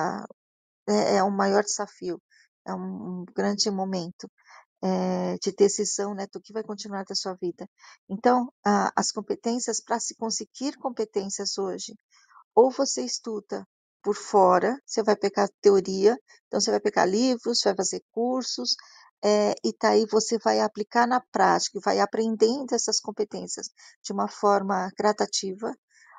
[0.88, 2.20] é, é o maior desafio,
[2.66, 4.28] é um, um grande momento
[4.82, 7.68] é, de decisão né, do que vai continuar da sua vida.
[8.08, 11.94] Então, a, as competências, para se conseguir competências hoje,
[12.54, 13.66] ou você estuda
[14.02, 18.76] por fora, você vai pegar teoria, então você vai pegar livros, vai fazer cursos,
[19.24, 23.68] é, e daí você vai aplicar na prática, vai aprendendo essas competências
[24.02, 25.72] de uma forma gradativa,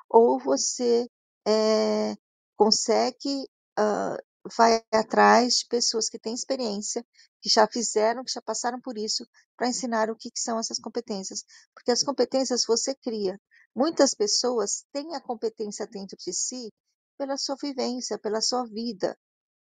[0.08, 1.08] ou você
[1.46, 2.14] é,
[2.56, 3.46] consegue
[3.78, 4.16] uh,
[4.56, 7.04] vai atrás de pessoas que têm experiência,
[7.40, 9.26] que já fizeram, que já passaram por isso,
[9.56, 11.44] para ensinar o que, que são essas competências.
[11.74, 13.40] Porque as competências você cria.
[13.74, 16.72] Muitas pessoas têm a competência dentro de si
[17.18, 19.16] pela sua vivência, pela sua vida,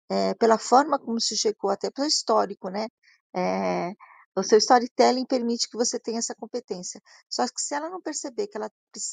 [0.10, 2.88] é, pela forma como se chegou, até pelo histórico, né?
[3.36, 3.94] É,
[4.36, 7.02] o seu storytelling permite que você tenha essa competência.
[7.30, 8.70] Só que se ela não perceber que, ela,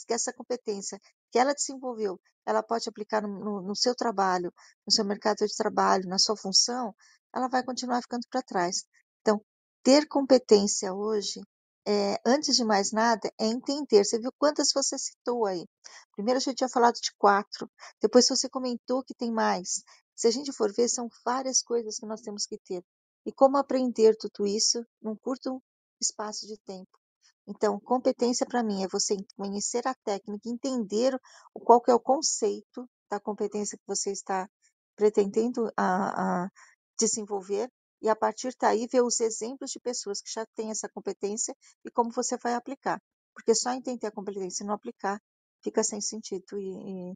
[0.07, 4.53] que essa competência que ela desenvolveu, ela pode aplicar no, no seu trabalho,
[4.85, 6.95] no seu mercado de trabalho, na sua função,
[7.33, 8.85] ela vai continuar ficando para trás.
[9.21, 9.41] Então,
[9.83, 11.41] ter competência hoje,
[11.87, 14.05] é, antes de mais nada, é entender.
[14.05, 15.67] Você viu quantas você citou aí?
[16.15, 19.83] Primeiro a gente tinha falado de quatro, depois você comentou que tem mais.
[20.15, 22.85] Se a gente for ver, são várias coisas que nós temos que ter.
[23.25, 25.63] E como aprender tudo isso num curto
[26.01, 26.99] espaço de tempo?
[27.47, 31.19] Então, competência para mim é você conhecer a técnica, entender
[31.53, 34.49] qual é o conceito da competência que você está
[34.97, 36.51] pretendendo a, a
[36.99, 37.69] desenvolver
[38.01, 41.55] e a partir daí ver os exemplos de pessoas que já têm essa competência
[41.85, 43.01] e como você vai aplicar.
[43.35, 45.21] Porque só entender a competência e não aplicar
[45.63, 47.15] fica sem sentido e, e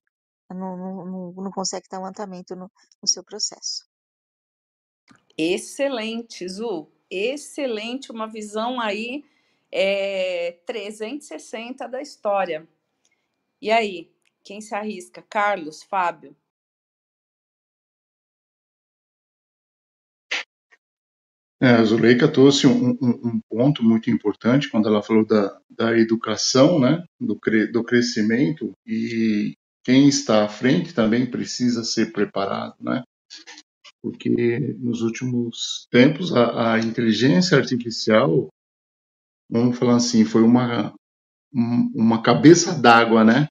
[0.54, 2.70] não, não, não, consegue dar um andamento no,
[3.02, 3.84] no seu processo.
[5.36, 6.90] Excelente, Zu.
[7.10, 9.24] Excelente, uma visão aí
[9.70, 12.66] é, 360 da história.
[13.60, 14.10] E aí,
[14.42, 15.22] quem se arrisca?
[15.22, 16.36] Carlos, Fábio?
[21.60, 25.98] É, a Zuleika trouxe um, um, um, ponto muito importante quando ela falou da, da
[25.98, 32.74] educação, né, do, cre, do crescimento, e quem está à frente também precisa ser preparado,
[32.78, 33.02] né?
[34.06, 38.48] Porque nos últimos tempos a, a inteligência artificial,
[39.50, 40.94] vamos falar assim, foi uma,
[41.52, 43.48] uma cabeça d'água, né?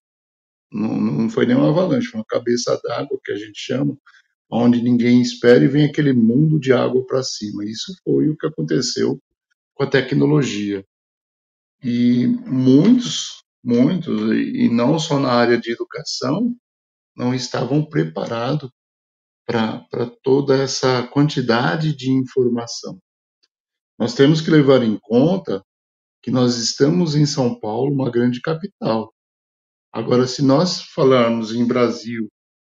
[0.72, 3.98] Não, não foi nem uma avalanche, foi uma cabeça d'água que a gente chama,
[4.50, 7.66] onde ninguém espera e vem aquele mundo de água para cima.
[7.66, 9.20] Isso foi o que aconteceu
[9.74, 10.86] com a tecnologia.
[11.84, 16.56] E muitos, muitos, e não só na área de educação,
[17.14, 18.70] não estavam preparados
[19.46, 23.00] para toda essa quantidade de informação.
[23.98, 25.64] Nós temos que levar em conta
[26.22, 29.14] que nós estamos em São Paulo, uma grande capital.
[29.94, 32.28] Agora, se nós falarmos em Brasil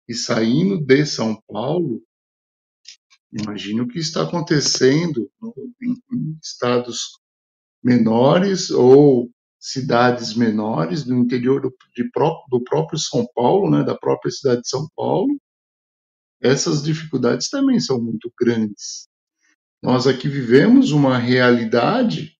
[0.07, 2.03] e saindo de São Paulo,
[3.31, 5.31] imagine o que está acontecendo
[5.81, 7.17] em estados
[7.83, 11.73] menores ou cidades menores no interior do,
[12.49, 15.35] do próprio São Paulo, né, da própria cidade de São Paulo,
[16.41, 19.07] essas dificuldades também são muito grandes.
[19.81, 22.35] Nós aqui vivemos uma realidade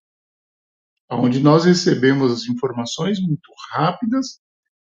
[1.10, 4.40] onde nós recebemos as informações muito rápidas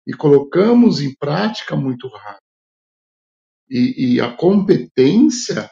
[0.06, 2.44] e colocamos em prática muito rápido.
[3.70, 5.70] E, e a competência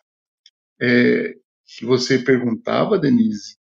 [0.80, 1.34] é,
[1.66, 3.57] que você perguntava, Denise,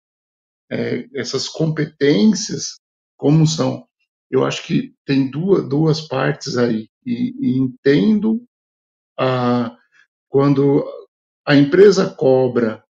[0.70, 2.78] é, essas competências,
[3.16, 3.86] como são?
[4.30, 6.88] Eu acho que tem duas, duas partes aí.
[7.04, 8.44] E, e entendo
[9.18, 9.76] a,
[10.28, 10.84] quando
[11.44, 12.84] a empresa cobra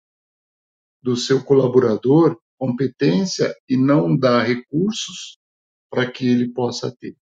[1.02, 5.38] do seu colaborador competência e não dá recursos
[5.90, 7.16] para que ele possa ter.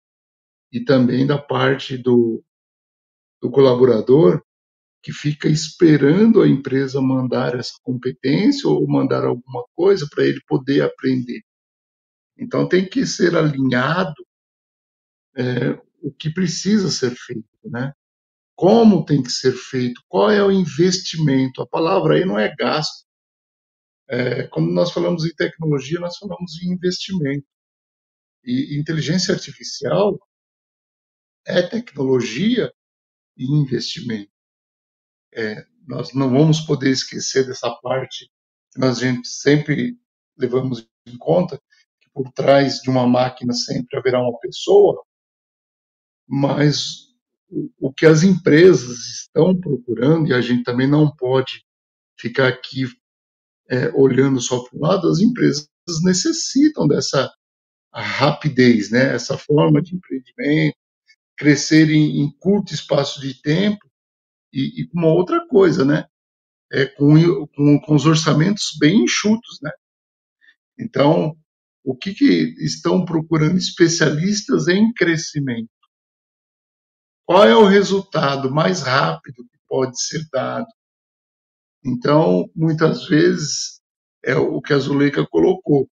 [0.72, 2.44] E também da parte do,
[3.40, 4.42] do colaborador,
[5.02, 10.82] que fica esperando a empresa mandar essa competência ou mandar alguma coisa para ele poder
[10.82, 11.42] aprender.
[12.38, 14.14] Então tem que ser alinhado
[15.36, 17.92] é, o que precisa ser feito, né?
[18.62, 20.00] Como tem que ser feito?
[20.06, 21.60] Qual é o investimento?
[21.60, 23.04] A palavra aí não é gasto.
[24.08, 27.44] É, quando nós falamos em tecnologia, nós falamos em investimento.
[28.44, 30.16] E inteligência artificial
[31.44, 32.72] é tecnologia
[33.36, 34.30] e investimento.
[35.34, 38.30] É, nós não vamos poder esquecer dessa parte
[38.70, 39.98] que nós gente sempre
[40.38, 41.60] levamos em conta,
[42.00, 45.04] que por trás de uma máquina sempre haverá uma pessoa,
[46.28, 47.11] mas
[47.52, 51.62] o, o que as empresas estão procurando, e a gente também não pode
[52.18, 52.86] ficar aqui
[53.70, 55.68] é, olhando só para um lado, as empresas
[56.02, 57.30] necessitam dessa
[57.94, 59.14] rapidez, né?
[59.14, 60.76] essa forma de empreendimento,
[61.36, 63.84] crescer em, em curto espaço de tempo
[64.52, 66.06] e, e uma outra coisa, né?
[66.72, 69.70] É, com, com, com os orçamentos bem enxutos, né?
[70.78, 71.36] Então,
[71.84, 75.68] o que, que estão procurando especialistas em crescimento?
[77.26, 80.66] Qual é o resultado mais rápido que pode ser dado?
[81.84, 83.80] Então, muitas vezes,
[84.24, 85.88] é o que a Zuleika colocou.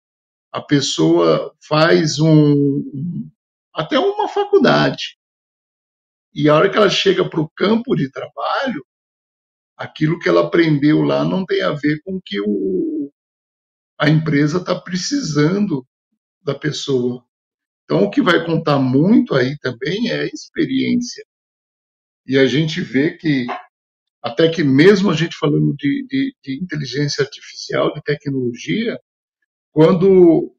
[0.51, 3.29] A pessoa faz um,
[3.73, 5.17] até uma faculdade,
[6.33, 8.85] e a hora que ela chega para o campo de trabalho,
[9.77, 13.11] aquilo que ela aprendeu lá não tem a ver com o que o,
[13.99, 15.85] a empresa está precisando
[16.41, 17.25] da pessoa.
[17.85, 21.23] Então, o que vai contar muito aí também é a experiência.
[22.25, 23.45] E a gente vê que,
[24.21, 28.99] até que mesmo a gente falando de, de, de inteligência artificial, de tecnologia,
[29.71, 30.51] quando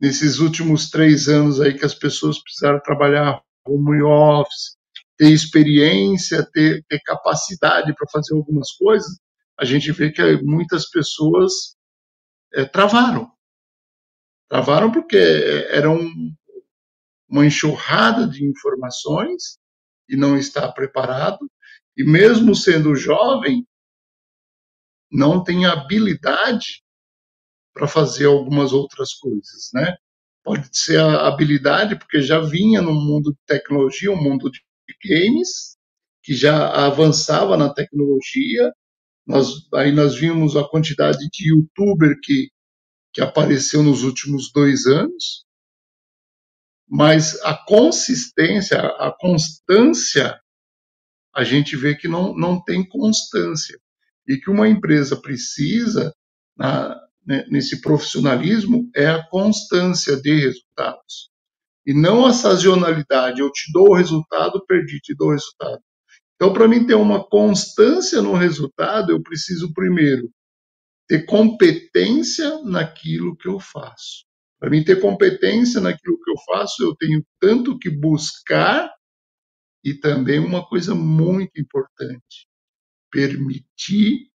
[0.00, 4.76] nesses últimos três anos aí que as pessoas precisaram trabalhar home office,
[5.18, 9.18] ter experiência, ter, ter capacidade para fazer algumas coisas,
[9.58, 11.76] a gente vê que muitas pessoas
[12.54, 13.30] é, travaram.
[14.48, 15.16] Travaram porque
[15.70, 16.34] era um,
[17.30, 19.58] uma enxurrada de informações
[20.08, 21.48] e não está preparado,
[21.96, 23.64] e mesmo sendo jovem,
[25.10, 26.82] não tem habilidade
[27.72, 29.96] para fazer algumas outras coisas, né?
[30.42, 34.60] Pode ser a habilidade, porque já vinha no mundo de tecnologia, um mundo de
[35.04, 35.76] games,
[36.22, 38.72] que já avançava na tecnologia.
[39.26, 42.48] Nós, aí nós vimos a quantidade de youtuber que,
[43.12, 45.44] que apareceu nos últimos dois anos,
[46.90, 50.40] mas a consistência, a constância,
[51.32, 53.78] a gente vê que não, não tem constância.
[54.26, 56.12] E que uma empresa precisa,
[56.56, 61.30] na, né, nesse profissionalismo, é a constância de resultados
[61.86, 63.40] e não a sazonalidade.
[63.40, 65.80] Eu te dou o resultado, perdi, te dou o resultado.
[66.34, 70.30] Então, para mim ter uma constância no resultado, eu preciso primeiro
[71.06, 74.24] ter competência naquilo que eu faço.
[74.60, 78.92] Para mim ter competência naquilo que eu faço, eu tenho tanto que buscar
[79.84, 82.46] e também uma coisa muito importante,
[83.10, 84.28] permitir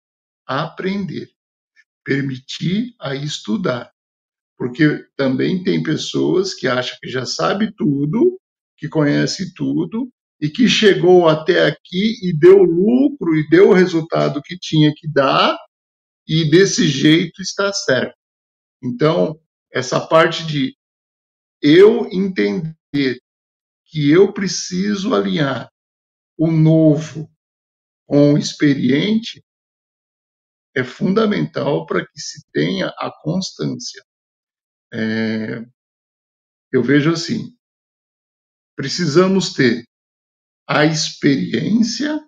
[0.47, 1.29] aprender,
[2.05, 3.93] permitir a estudar
[4.57, 8.39] porque também tem pessoas que acham que já sabe tudo,
[8.77, 10.09] que conhece tudo
[10.41, 15.05] e que chegou até aqui e deu lucro e deu o resultado que tinha que
[15.11, 15.57] dar
[16.27, 18.15] e desse jeito está certo.
[18.83, 19.39] Então,
[19.73, 20.77] essa parte de
[21.61, 22.75] eu entender
[23.85, 25.69] que eu preciso alinhar
[26.37, 27.29] o novo
[28.05, 29.43] com o experiente
[30.75, 34.03] é fundamental para que se tenha a constância.
[34.93, 35.63] É,
[36.71, 37.55] eu vejo assim:
[38.75, 39.83] precisamos ter
[40.67, 42.23] a experiência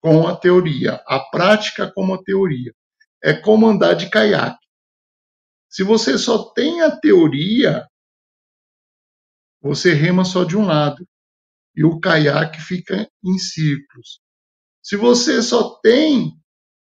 [0.00, 2.72] com a teoria, a prática com a teoria.
[3.22, 4.67] É como andar de caiaque.
[5.68, 7.86] Se você só tem a teoria,
[9.60, 11.06] você rema só de um lado
[11.76, 14.20] e o caiaque fica em círculos.
[14.82, 16.32] Se você só tem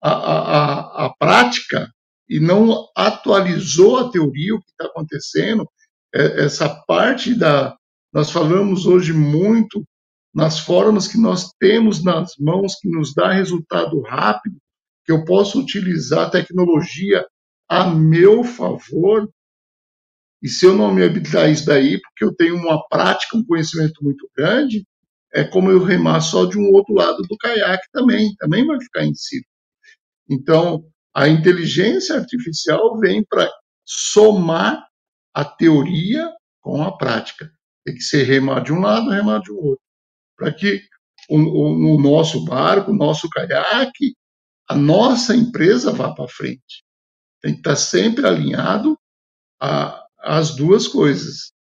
[0.03, 1.93] a, a, a prática,
[2.31, 5.69] e não atualizou a teoria, o que está acontecendo,
[6.15, 7.77] é, essa parte da.
[8.13, 9.85] Nós falamos hoje muito
[10.33, 14.57] nas formas que nós temos nas mãos, que nos dá resultado rápido,
[15.05, 17.27] que eu posso utilizar tecnologia
[17.71, 19.31] a meu favor.
[20.43, 24.03] E se eu não me habilitar isso daí, porque eu tenho uma prática, um conhecimento
[24.03, 24.85] muito grande,
[25.33, 29.05] é como eu remar só de um outro lado do caiaque também, também vai ficar
[29.05, 29.41] em si.
[30.29, 33.49] Então, a inteligência artificial vem para
[33.85, 34.85] somar
[35.33, 36.29] a teoria
[36.61, 37.53] com a prática.
[37.85, 39.81] Tem que ser remar de um lado, remar de outro.
[40.37, 40.83] Para que
[41.29, 44.15] o, o, o nosso barco, o nosso caiaque,
[44.69, 46.85] a nossa empresa vá para frente.
[47.41, 48.99] Tem que estar sempre alinhado
[50.19, 51.53] às duas coisas.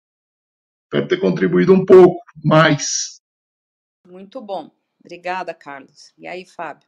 [0.83, 3.21] Espero ter contribuído um pouco mais.
[4.07, 4.71] Muito bom.
[4.99, 6.11] Obrigada, Carlos.
[6.17, 6.87] E aí, Fábio?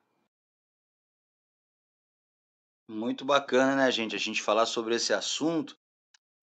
[2.89, 5.77] Muito bacana, né, gente, a gente falar sobre esse assunto,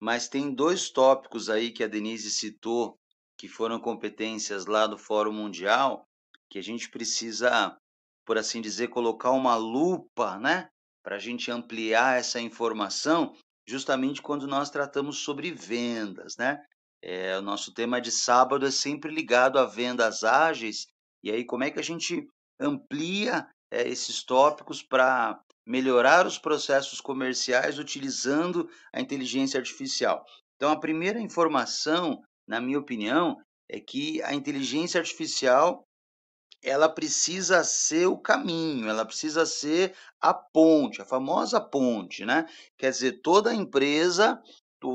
[0.01, 2.99] mas tem dois tópicos aí que a Denise citou,
[3.37, 6.09] que foram competências lá do Fórum Mundial,
[6.49, 7.77] que a gente precisa,
[8.25, 10.71] por assim dizer, colocar uma lupa, né,
[11.03, 13.35] para a gente ampliar essa informação,
[13.67, 16.63] justamente quando nós tratamos sobre vendas, né?
[17.03, 20.87] É, o nosso tema de sábado é sempre ligado a vendas ágeis,
[21.23, 22.27] e aí como é que a gente
[22.61, 30.25] amplia é, esses tópicos para melhorar os processos comerciais utilizando a inteligência artificial.
[30.57, 33.37] Então, a primeira informação, na minha opinião,
[33.71, 35.85] é que a inteligência artificial
[36.63, 42.47] ela precisa ser o caminho, ela precisa ser a ponte, a famosa ponte, né?
[42.77, 44.41] Quer dizer, toda empresa,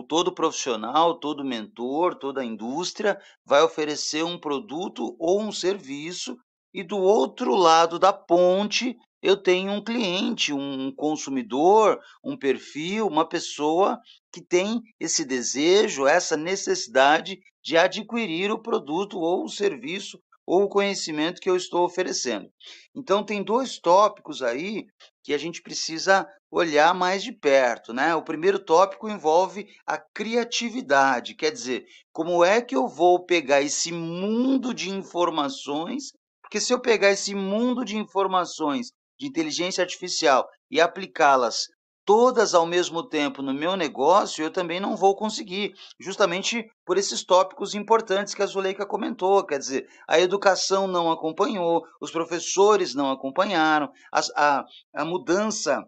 [0.08, 6.38] todo profissional, todo mentor, toda indústria vai oferecer um produto ou um serviço
[6.74, 13.28] e do outro lado da ponte eu tenho um cliente, um consumidor, um perfil, uma
[13.28, 13.98] pessoa
[14.34, 20.70] que tem esse desejo, essa necessidade de adquirir o produto ou o serviço ou o
[20.70, 22.50] conhecimento que eu estou oferecendo.
[22.96, 24.86] Então, tem dois tópicos aí
[25.24, 28.14] que a gente precisa olhar mais de perto, né?
[28.14, 33.92] O primeiro tópico envolve a criatividade, quer dizer, como é que eu vou pegar esse
[33.92, 36.12] mundo de informações
[36.54, 41.66] porque se eu pegar esse mundo de informações de inteligência artificial e aplicá-las
[42.06, 47.24] todas ao mesmo tempo no meu negócio, eu também não vou conseguir, justamente por esses
[47.24, 49.46] tópicos importantes que a Zuleika comentou.
[49.46, 55.86] Quer dizer, a educação não acompanhou, os professores não acompanharam, a, a, a mudança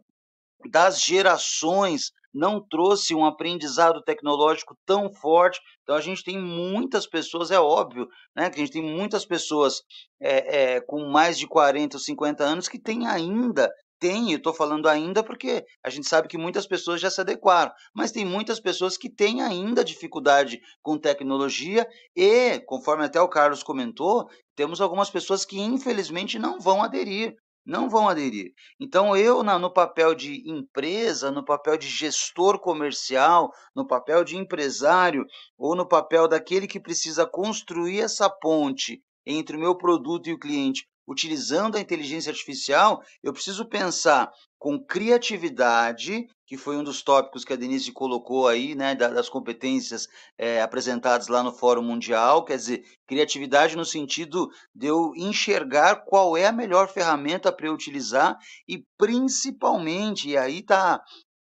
[0.69, 5.61] das gerações não trouxe um aprendizado tecnológico tão forte.
[5.83, 9.81] Então, a gente tem muitas pessoas, é óbvio, né, que a gente tem muitas pessoas
[10.19, 14.53] é, é, com mais de 40 ou 50 anos que têm ainda tem, eu estou
[14.53, 18.59] falando ainda porque a gente sabe que muitas pessoas já se adequaram, mas tem muitas
[18.59, 25.09] pessoas que têm ainda dificuldade com tecnologia e, conforme até o Carlos comentou, temos algumas
[25.09, 27.35] pessoas que infelizmente não vão aderir
[27.65, 28.53] não vão aderir.
[28.79, 35.25] Então, eu, no papel de empresa, no papel de gestor comercial, no papel de empresário,
[35.57, 40.37] ou no papel daquele que precisa construir essa ponte entre o meu produto e o
[40.37, 47.45] cliente, utilizando a inteligência artificial, eu preciso pensar com criatividade, que foi um dos tópicos
[47.45, 52.57] que a Denise colocou aí, né, das competências é, apresentadas lá no Fórum Mundial, quer
[52.57, 58.37] dizer, criatividade no sentido de eu enxergar qual é a melhor ferramenta para eu utilizar
[58.67, 61.03] e principalmente, e aí está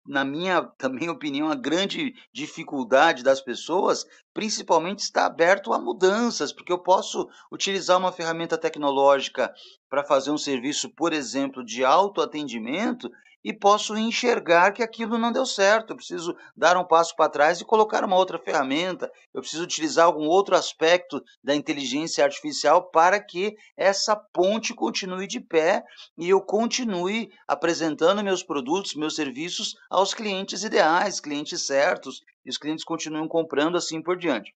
[0.09, 6.73] na minha também opinião, a grande dificuldade das pessoas, principalmente está aberto a mudanças, porque
[6.73, 9.53] eu posso utilizar uma ferramenta tecnológica
[9.89, 13.11] para fazer um serviço, por exemplo, de autoatendimento,
[13.45, 15.91] e posso enxergar que aquilo não deu certo.
[15.93, 19.11] Eu preciso dar um passo para trás e colocar uma outra ferramenta.
[19.32, 25.41] Eu preciso utilizar algum outro aspecto da inteligência artificial para que essa ponte continue de
[25.41, 25.84] pé
[26.16, 32.59] e eu continue apresentando meus produtos, meus serviços aos clientes ideais, clientes certos, e os
[32.59, 34.55] clientes continuam comprando assim por diante.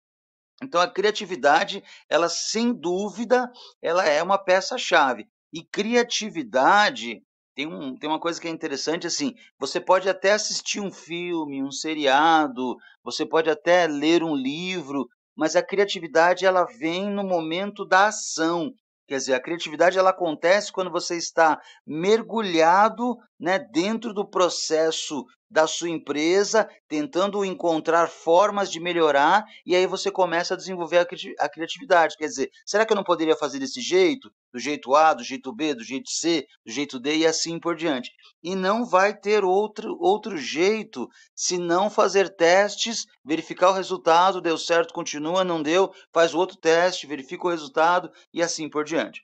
[0.62, 3.52] Então a criatividade, ela sem dúvida,
[3.82, 5.28] ela é uma peça chave.
[5.52, 7.24] E criatividade
[7.56, 11.64] tem, um, tem uma coisa que é interessante, assim, você pode até assistir um filme,
[11.64, 17.86] um seriado, você pode até ler um livro, mas a criatividade ela vem no momento
[17.86, 18.74] da ação.
[19.08, 25.66] Quer dizer, a criatividade ela acontece quando você está mergulhado né, dentro do processo da
[25.66, 31.06] sua empresa, tentando encontrar formas de melhorar, e aí você começa a desenvolver
[31.40, 32.16] a criatividade.
[32.18, 34.32] Quer dizer, será que eu não poderia fazer desse jeito?
[34.54, 37.76] Do jeito A, do jeito B, do jeito C, do jeito D e assim por
[37.76, 38.12] diante.
[38.44, 44.58] E não vai ter outro, outro jeito se não fazer testes, verificar o resultado, deu
[44.58, 49.22] certo, continua, não deu, faz outro teste, verifica o resultado e assim por diante.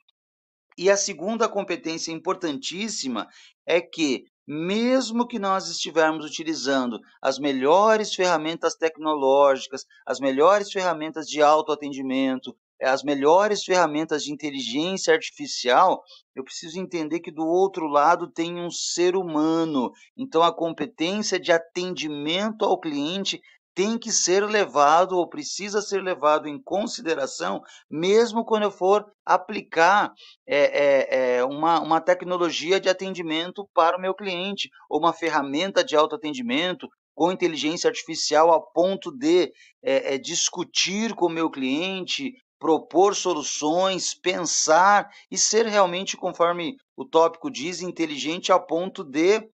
[0.78, 3.26] E a segunda competência importantíssima
[3.64, 11.42] é que, mesmo que nós estivermos utilizando as melhores ferramentas tecnológicas, as melhores ferramentas de
[11.42, 16.02] autoatendimento, eh, as melhores ferramentas de inteligência artificial,
[16.34, 19.90] eu preciso entender que do outro lado tem um ser humano.
[20.16, 23.40] Então, a competência de atendimento ao cliente
[23.76, 27.60] tem que ser levado ou precisa ser levado em consideração,
[27.90, 30.14] mesmo quando eu for aplicar
[30.48, 35.94] é, é, uma, uma tecnologia de atendimento para o meu cliente, ou uma ferramenta de
[35.94, 39.52] autoatendimento com inteligência artificial a ponto de
[39.82, 47.50] é, discutir com o meu cliente, propor soluções, pensar e ser realmente, conforme o tópico
[47.50, 49.46] diz, inteligente a ponto de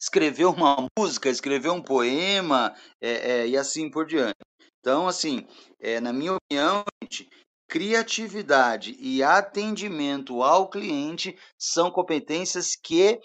[0.00, 4.36] escrever uma música, escrever um poema é, é, e assim por diante.
[4.80, 5.46] Então, assim,
[5.80, 7.28] é, na minha opinião, gente,
[7.68, 13.18] criatividade e atendimento ao cliente são competências que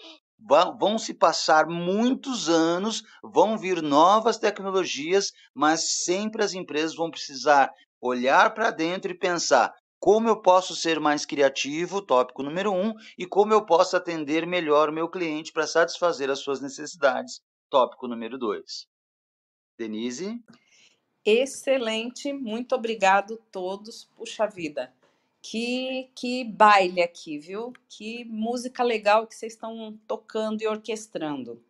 [0.78, 7.70] vão se passar muitos anos, vão vir novas tecnologias, mas sempre as empresas vão precisar
[8.00, 9.72] olhar para dentro e pensar
[10.02, 14.88] como eu posso ser mais criativo, tópico número um, e como eu posso atender melhor
[14.88, 17.40] o meu cliente para satisfazer as suas necessidades,
[17.70, 18.88] tópico número dois.
[19.78, 20.42] Denise?
[21.24, 24.10] Excelente, muito obrigado todos.
[24.16, 24.92] Puxa vida,
[25.40, 27.72] que, que baile aqui, viu?
[27.88, 31.64] Que música legal que vocês estão tocando e orquestrando.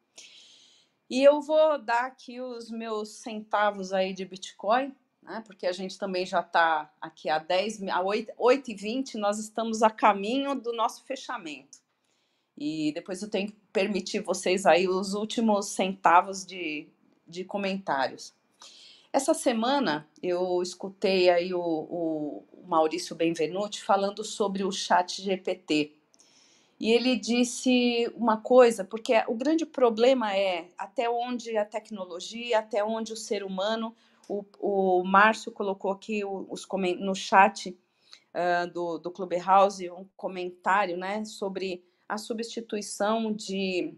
[1.11, 5.43] E eu vou dar aqui os meus centavos aí de Bitcoin né?
[5.47, 9.39] porque a gente também já está aqui a 10, a 8, 8 e 20, nós
[9.39, 11.79] estamos a caminho do nosso fechamento.
[12.57, 16.89] E depois eu tenho que permitir vocês aí os últimos centavos de,
[17.27, 18.35] de comentários.
[19.13, 25.93] Essa semana eu escutei aí o, o Maurício Benvenuti falando sobre o chat GPT.
[26.81, 32.83] E ele disse uma coisa, porque o grande problema é até onde a tecnologia, até
[32.83, 33.95] onde o ser humano
[34.29, 36.67] o, o Márcio colocou aqui os,
[36.99, 43.95] no chat uh, do, do Clubhouse um comentário né, sobre a substituição de,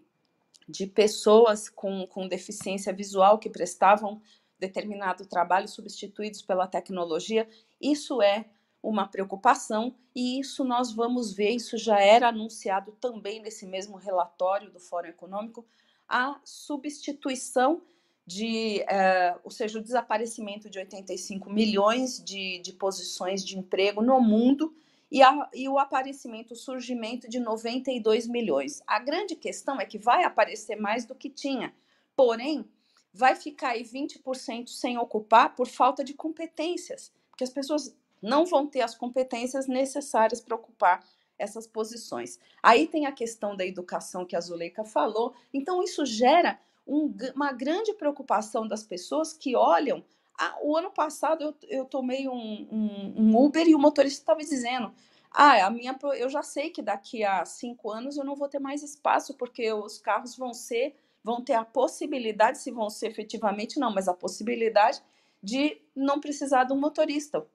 [0.68, 4.20] de pessoas com, com deficiência visual que prestavam
[4.58, 7.48] determinado trabalho substituídos pela tecnologia.
[7.80, 8.46] Isso é
[8.82, 14.70] uma preocupação e isso nós vamos ver, isso já era anunciado também nesse mesmo relatório
[14.70, 15.66] do Fórum Econômico,
[16.06, 17.82] a substituição
[18.26, 24.20] de, uh, ou seja, o desaparecimento de 85 milhões de, de posições de emprego no
[24.20, 24.74] mundo
[25.10, 28.82] e, a, e, o aparecimento, o surgimento de 92 milhões.
[28.86, 31.74] A grande questão é que vai aparecer mais do que tinha,
[32.16, 32.64] porém,
[33.12, 38.66] vai ficar aí 20% sem ocupar por falta de competências, porque as pessoas não vão
[38.66, 41.04] ter as competências necessárias para ocupar
[41.38, 42.38] essas posições.
[42.62, 47.52] Aí tem a questão da educação que a Zuleika falou, então isso gera um, uma
[47.52, 50.04] grande preocupação das pessoas que olham.
[50.38, 54.40] Ah, o ano passado eu, eu tomei um, um, um Uber e o motorista estava
[54.40, 54.92] dizendo:
[55.30, 58.58] Ah, a minha, eu já sei que daqui a cinco anos eu não vou ter
[58.58, 63.78] mais espaço, porque os carros vão ser, vão ter a possibilidade, se vão ser efetivamente
[63.78, 65.02] não, mas a possibilidade
[65.42, 67.46] de não precisar de um motorista.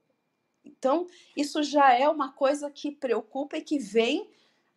[0.64, 4.30] Então, isso já é uma coisa que preocupa e que vem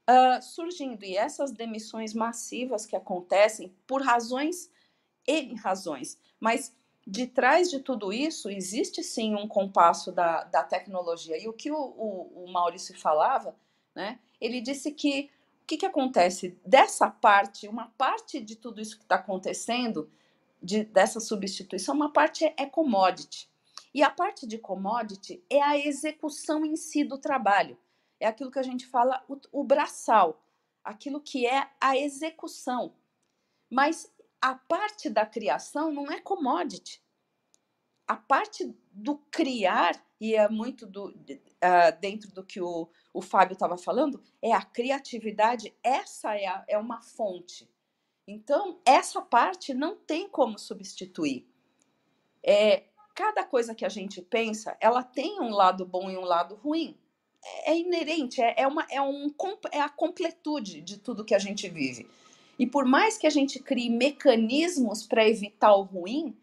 [0.09, 1.05] uh, surgindo.
[1.05, 4.71] E essas demissões massivas que acontecem por razões
[5.27, 6.75] e razões, mas
[7.07, 11.41] de trás de tudo isso existe sim um compasso da, da tecnologia.
[11.41, 13.57] E o que o, o, o Maurício falava,
[13.95, 14.19] né?
[14.41, 15.31] Ele disse que
[15.63, 16.59] o que, que acontece?
[16.67, 20.11] Dessa parte, uma parte de tudo isso que está acontecendo,
[20.61, 23.49] de, dessa substituição, uma parte é, é commodity.
[23.95, 27.79] E a parte de commodity é a execução em si do trabalho
[28.23, 30.41] é aquilo que a gente fala o, o braçal,
[30.85, 32.95] aquilo que é a execução.
[33.68, 34.11] Mas
[34.41, 37.03] a parte da criação não é commodity.
[38.07, 43.55] A parte do criar, e é muito do, uh, dentro do que o, o Fábio
[43.55, 47.68] estava falando, é a criatividade, essa é, a, é uma fonte.
[48.27, 51.49] Então, essa parte não tem como substituir.
[52.41, 52.85] É,
[53.16, 57.02] cada coisa que a gente pensa, ela tem um lado bom e um lado ruim
[57.64, 59.32] é inerente, é, é, uma, é, um,
[59.70, 62.09] é a completude de tudo que a gente vive.
[62.59, 66.36] E por mais que a gente crie mecanismos para evitar o ruim,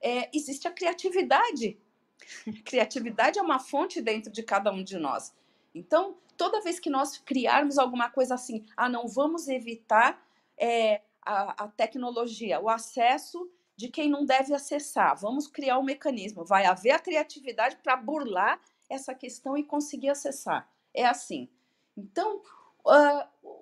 [0.00, 1.78] é, existe a criatividade.
[2.64, 5.32] criatividade é uma fonte dentro de cada um de nós.
[5.74, 10.22] Então, toda vez que nós criarmos alguma coisa assim, ah, não vamos evitar
[10.58, 16.44] é, a, a tecnologia, o acesso de quem não deve acessar, vamos criar um mecanismo.
[16.44, 18.60] Vai haver a criatividade para burlar
[18.90, 20.68] essa questão e conseguir acessar.
[20.92, 21.48] É assim.
[21.96, 22.42] Então,
[22.84, 23.60] uh,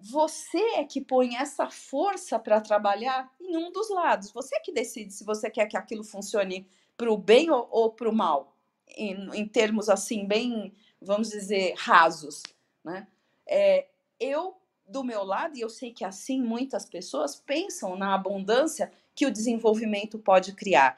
[0.00, 4.30] você é que põe essa força para trabalhar em um dos lados.
[4.30, 8.08] Você que decide se você quer que aquilo funcione para o bem ou, ou para
[8.08, 8.56] o mal,
[8.96, 12.42] em, em, termos assim, bem, vamos dizer, rasos.
[12.84, 13.06] Né?
[13.46, 13.88] É,
[14.20, 14.56] eu,
[14.86, 19.32] do meu lado, e eu sei que assim muitas pessoas pensam na abundância que o
[19.32, 20.96] desenvolvimento pode criar.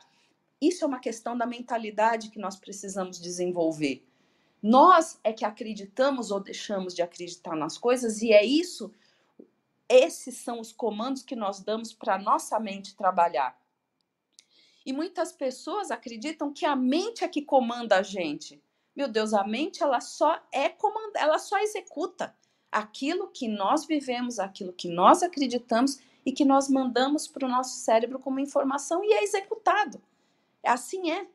[0.60, 4.06] Isso é uma questão da mentalidade que nós precisamos desenvolver.
[4.62, 8.92] Nós é que acreditamos ou deixamos de acreditar nas coisas, e é isso,
[9.88, 13.58] esses são os comandos que nós damos para nossa mente trabalhar.
[14.84, 18.62] E muitas pessoas acreditam que a mente é que comanda a gente.
[18.94, 22.34] Meu Deus, a mente ela só é comanda, ela só executa
[22.70, 27.78] aquilo que nós vivemos, aquilo que nós acreditamos e que nós mandamos para o nosso
[27.78, 30.00] cérebro como informação e é executado.
[30.64, 31.26] Assim é.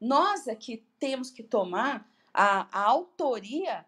[0.00, 3.84] Nós é que temos que tomar a, a autoria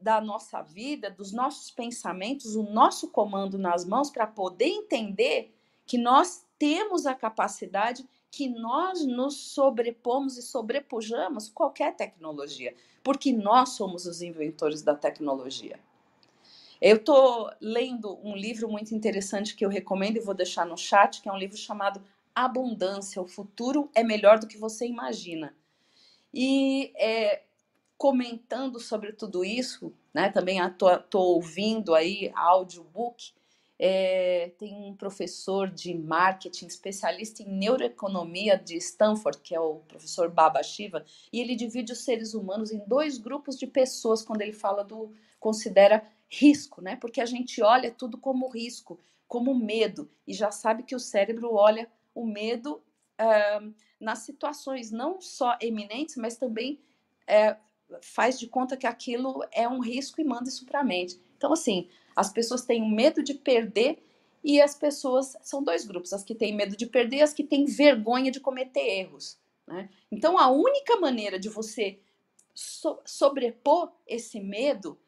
[0.00, 5.54] da nossa vida, dos nossos pensamentos, o nosso comando nas mãos para poder entender
[5.86, 12.74] que nós temos a capacidade que nós nos sobrepomos e sobrepujamos qualquer tecnologia,
[13.04, 15.78] porque nós somos os inventores da tecnologia.
[16.80, 21.20] Eu estou lendo um livro muito interessante que eu recomendo e vou deixar no chat,
[21.20, 22.02] que é um livro chamado
[22.34, 25.56] Abundância: O Futuro é Melhor do que Você Imagina.
[26.32, 27.42] E é,
[27.98, 33.32] comentando sobre tudo isso, né, também estou ouvindo aí audiobook,
[33.78, 40.30] é, tem um professor de marketing, especialista em neuroeconomia de Stanford, que é o professor
[40.30, 44.52] Baba Shiva, e ele divide os seres humanos em dois grupos de pessoas quando ele
[44.52, 46.94] fala do considera risco, né?
[46.94, 51.52] Porque a gente olha tudo como risco, como medo, e já sabe que o cérebro
[51.52, 52.82] olha o medo
[53.20, 56.80] uh, nas situações não só eminentes, mas também
[57.28, 57.56] uh,
[58.00, 61.20] faz de conta que aquilo é um risco e manda isso para a mente.
[61.36, 64.02] Então, assim, as pessoas têm medo de perder
[64.42, 67.44] e as pessoas são dois grupos: as que têm medo de perder e as que
[67.44, 69.38] têm vergonha de cometer erros.
[69.66, 69.88] Né?
[70.10, 71.98] Então, a única maneira de você
[72.54, 74.98] so sobrepor esse medo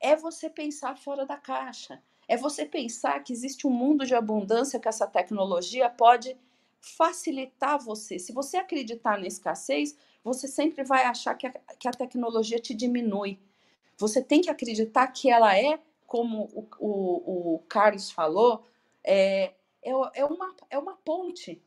[0.00, 2.02] é você pensar fora da caixa.
[2.26, 6.36] É você pensar que existe um mundo de abundância que essa tecnologia pode
[6.80, 8.18] facilitar você.
[8.18, 12.74] Se você acreditar na escassez, você sempre vai achar que a, que a tecnologia te
[12.74, 13.38] diminui.
[13.96, 18.64] Você tem que acreditar que ela é como o, o, o Carlos falou,
[19.04, 19.52] é,
[19.82, 21.62] é, é, uma, é uma ponte.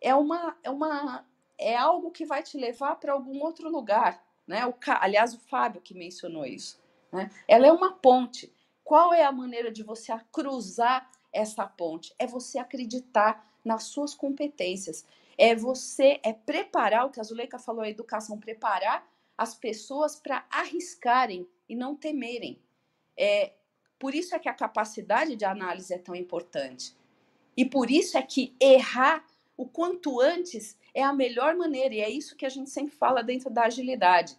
[0.00, 4.22] É, uma, é, uma, é algo que vai te levar para algum outro lugar.
[4.46, 4.66] Né?
[4.66, 6.78] O, aliás, o Fábio que mencionou isso.
[7.10, 7.30] Né?
[7.48, 8.52] Ela é uma ponte.
[8.84, 12.14] Qual é a maneira de você cruzar essa ponte?
[12.18, 15.04] É você acreditar nas suas competências.
[15.36, 20.44] É você, é preparar, o que a Zuleika falou, a educação, preparar as pessoas para
[20.50, 22.60] arriscarem e não temerem.
[23.16, 23.52] É,
[23.98, 26.96] por isso é que a capacidade de análise é tão importante.
[27.56, 29.24] E por isso é que errar
[29.56, 33.22] o quanto antes é a melhor maneira, e é isso que a gente sempre fala
[33.22, 34.36] dentro da agilidade.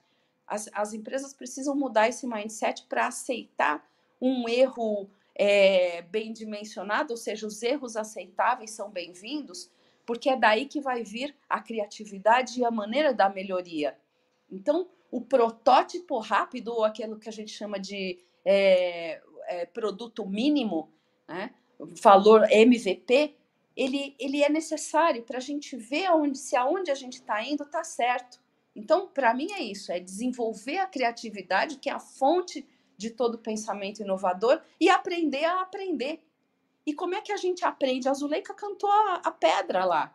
[0.48, 3.86] As, as empresas precisam mudar esse mindset para aceitar
[4.22, 5.10] um erro
[5.42, 9.72] é, bem dimensionado, ou seja, os erros aceitáveis são bem-vindos,
[10.06, 13.98] porque é daí que vai vir a criatividade e a maneira da melhoria.
[14.52, 20.92] Então, o protótipo rápido, ou aquilo que a gente chama de é, é, produto mínimo,
[21.26, 21.52] né,
[22.04, 23.34] valor MVP,
[23.78, 27.64] ele, ele é necessário para a gente ver aonde, se aonde a gente está indo
[27.64, 28.42] está certo.
[28.76, 32.68] Então, para mim é isso, é desenvolver a criatividade, que é a fonte
[33.00, 36.22] de todo pensamento inovador, e aprender a aprender.
[36.86, 38.10] E como é que a gente aprende?
[38.10, 40.14] A Zuleika cantou a, a pedra lá.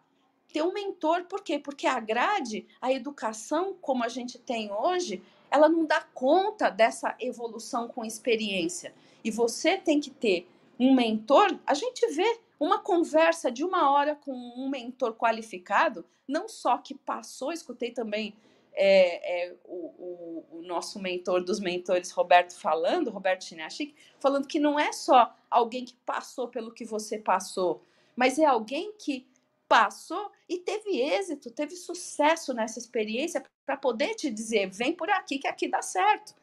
[0.52, 1.58] Ter um mentor, por quê?
[1.58, 7.16] Porque a grade, a educação como a gente tem hoje, ela não dá conta dessa
[7.18, 8.94] evolução com experiência.
[9.24, 10.46] E você tem que ter
[10.78, 11.58] um mentor.
[11.66, 16.94] A gente vê uma conversa de uma hora com um mentor qualificado, não só que
[16.94, 18.34] passou, escutei também
[18.74, 24.58] é, é, o, o, o, nosso mentor dos mentores, Roberto, falando, Roberto Chinachik, falando que
[24.58, 27.82] não é só alguém que passou pelo que você passou,
[28.16, 29.26] mas é alguém que
[29.68, 35.38] passou e teve êxito, teve sucesso nessa experiência para poder te dizer, vem por aqui
[35.38, 36.34] que aqui dá certo.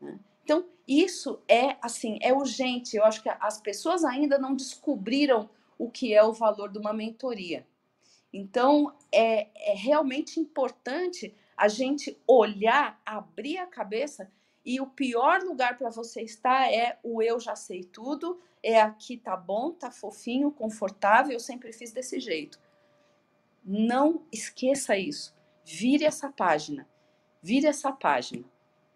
[0.00, 0.18] Né?
[0.44, 2.96] Então, isso é assim, é urgente.
[2.96, 6.92] Eu acho que as pessoas ainda não descobriram o que é o valor de uma
[6.92, 7.66] mentoria.
[8.32, 14.30] Então, é, é realmente importante a gente olhar, abrir a cabeça
[14.64, 19.16] e o pior lugar para você estar é o eu já sei tudo, é aqui
[19.16, 22.60] tá bom, tá fofinho, confortável, eu sempre fiz desse jeito.
[23.64, 25.34] Não esqueça isso.
[25.64, 26.86] Vire essa página.
[27.42, 28.44] Vire essa página.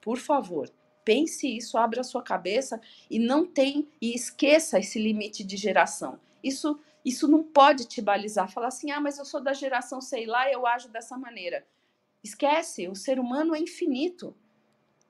[0.01, 0.69] Por favor,
[1.05, 6.19] pense isso, abra a sua cabeça e não tem e esqueça esse limite de geração.
[6.43, 10.27] Isso isso não pode te balizar, falar assim: "Ah, mas eu sou da geração sei
[10.27, 11.67] lá, eu ajo dessa maneira".
[12.23, 14.35] Esquece, o ser humano é infinito.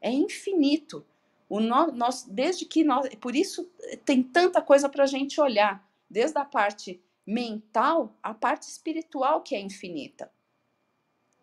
[0.00, 1.04] É infinito.
[1.48, 3.68] O no, nós, desde que nós, por isso
[4.04, 9.54] tem tanta coisa para a gente olhar, desde a parte mental a parte espiritual que
[9.54, 10.30] é infinita.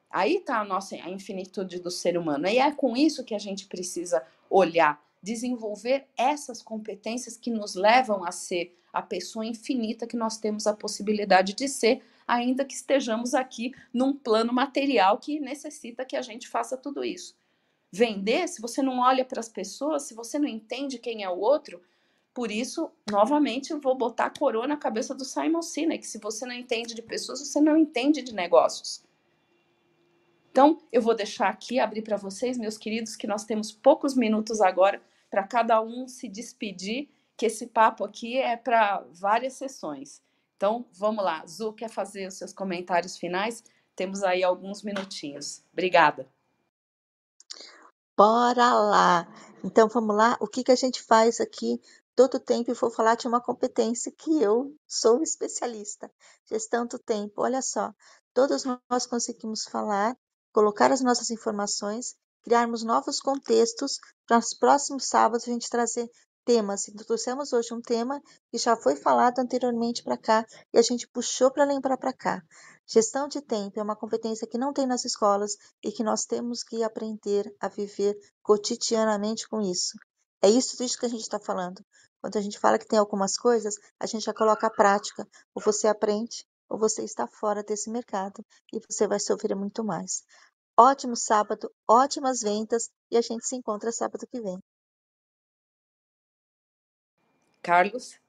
[0.09, 2.47] Aí está a nossa a infinitude do ser humano.
[2.47, 8.23] E é com isso que a gente precisa olhar, desenvolver essas competências que nos levam
[8.23, 13.33] a ser a pessoa infinita que nós temos a possibilidade de ser, ainda que estejamos
[13.33, 17.35] aqui num plano material que necessita que a gente faça tudo isso.
[17.91, 21.39] Vender, se você não olha para as pessoas, se você não entende quem é o
[21.39, 21.81] outro,
[22.33, 26.05] por isso, novamente, eu vou botar a coroa na cabeça do Simon Sinek.
[26.05, 29.03] Se você não entende de pessoas, você não entende de negócios.
[30.51, 34.61] Então, eu vou deixar aqui, abrir para vocês, meus queridos, que nós temos poucos minutos
[34.61, 35.01] agora
[35.31, 40.21] para cada um se despedir, que esse papo aqui é para várias sessões.
[40.57, 41.45] Então, vamos lá.
[41.45, 43.63] Zu, quer fazer os seus comentários finais?
[43.95, 45.63] Temos aí alguns minutinhos.
[45.71, 46.27] Obrigada.
[48.17, 49.27] Bora lá!
[49.63, 50.35] Então, vamos lá.
[50.41, 51.79] O que, que a gente faz aqui
[52.15, 52.71] todo tempo?
[52.71, 56.11] E vou falar de uma competência que eu sou especialista.
[56.45, 57.43] Gestão do tempo.
[57.43, 57.93] Olha só,
[58.33, 60.17] todos nós conseguimos falar
[60.51, 66.09] colocar as nossas informações, criarmos novos contextos para os próximos sábados a gente trazer
[66.47, 66.87] temas.
[66.87, 71.05] Então, trouxemos hoje um tema que já foi falado anteriormente para cá e a gente
[71.09, 72.41] puxou para lembrar para cá.
[72.87, 76.63] Gestão de tempo é uma competência que não tem nas escolas e que nós temos
[76.63, 79.97] que aprender a viver cotidianamente com isso.
[80.41, 81.83] É isso disso que a gente está falando.
[82.21, 85.27] Quando a gente fala que tem algumas coisas, a gente já coloca a prática.
[85.53, 88.41] Ou você aprende, ou você está fora desse mercado
[88.71, 90.23] e você vai sofrer muito mais.
[90.79, 94.57] Ótimo sábado, ótimas vendas e a gente se encontra sábado que vem.
[97.61, 98.19] Carlos?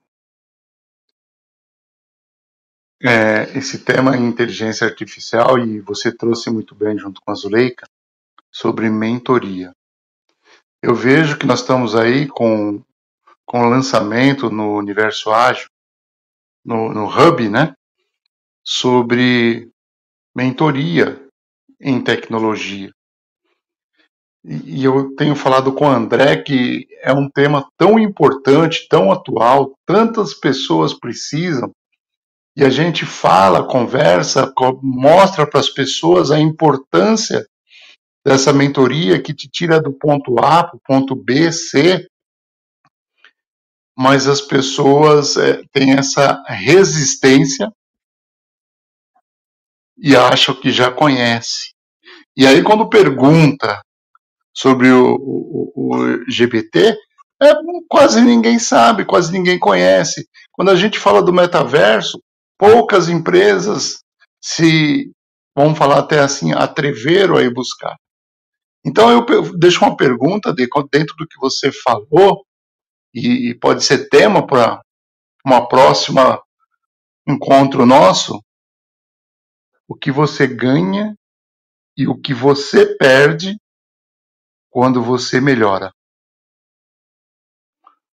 [3.00, 7.88] É, esse tema em inteligência artificial, e você trouxe muito bem junto com a Zuleika,
[8.50, 9.72] sobre mentoria.
[10.82, 12.82] Eu vejo que nós estamos aí com,
[13.44, 15.68] com o lançamento no Universo Ágil,
[16.64, 17.74] no, no Hub, né?
[18.64, 19.70] Sobre
[20.34, 21.24] mentoria
[21.80, 22.92] em tecnologia.
[24.44, 29.74] E eu tenho falado com o André que é um tema tão importante, tão atual,
[29.84, 31.72] tantas pessoas precisam,
[32.56, 37.46] e a gente fala, conversa, mostra para as pessoas a importância
[38.26, 42.06] dessa mentoria que te tira do ponto A para o ponto B, C,
[43.96, 47.72] mas as pessoas é, têm essa resistência
[49.96, 51.72] e acham que já conhece.
[52.36, 53.80] E aí, quando pergunta
[54.58, 56.98] sobre o, o, o GPT,
[57.40, 57.52] é,
[57.88, 60.28] quase ninguém sabe, quase ninguém conhece.
[60.50, 62.20] Quando a gente fala do metaverso,
[62.58, 64.00] poucas empresas
[64.42, 65.12] se,
[65.56, 67.94] vamos falar até assim, atreveram a ir buscar.
[68.84, 69.24] Então eu
[69.56, 72.44] deixo uma pergunta de, dentro do que você falou,
[73.14, 74.80] e pode ser tema para
[75.44, 76.42] uma próxima
[77.26, 78.42] encontro nosso,
[79.86, 81.14] o que você ganha
[81.96, 83.56] e o que você perde
[84.78, 85.92] quando você melhora.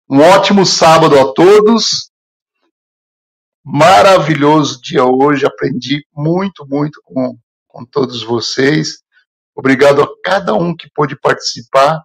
[0.10, 2.10] Um ótimo sábado a todos.
[3.64, 5.46] Maravilhoso dia hoje.
[5.46, 7.38] Aprendi muito, muito com,
[7.68, 9.04] com todos vocês.
[9.56, 12.04] Obrigado a cada um que pôde participar.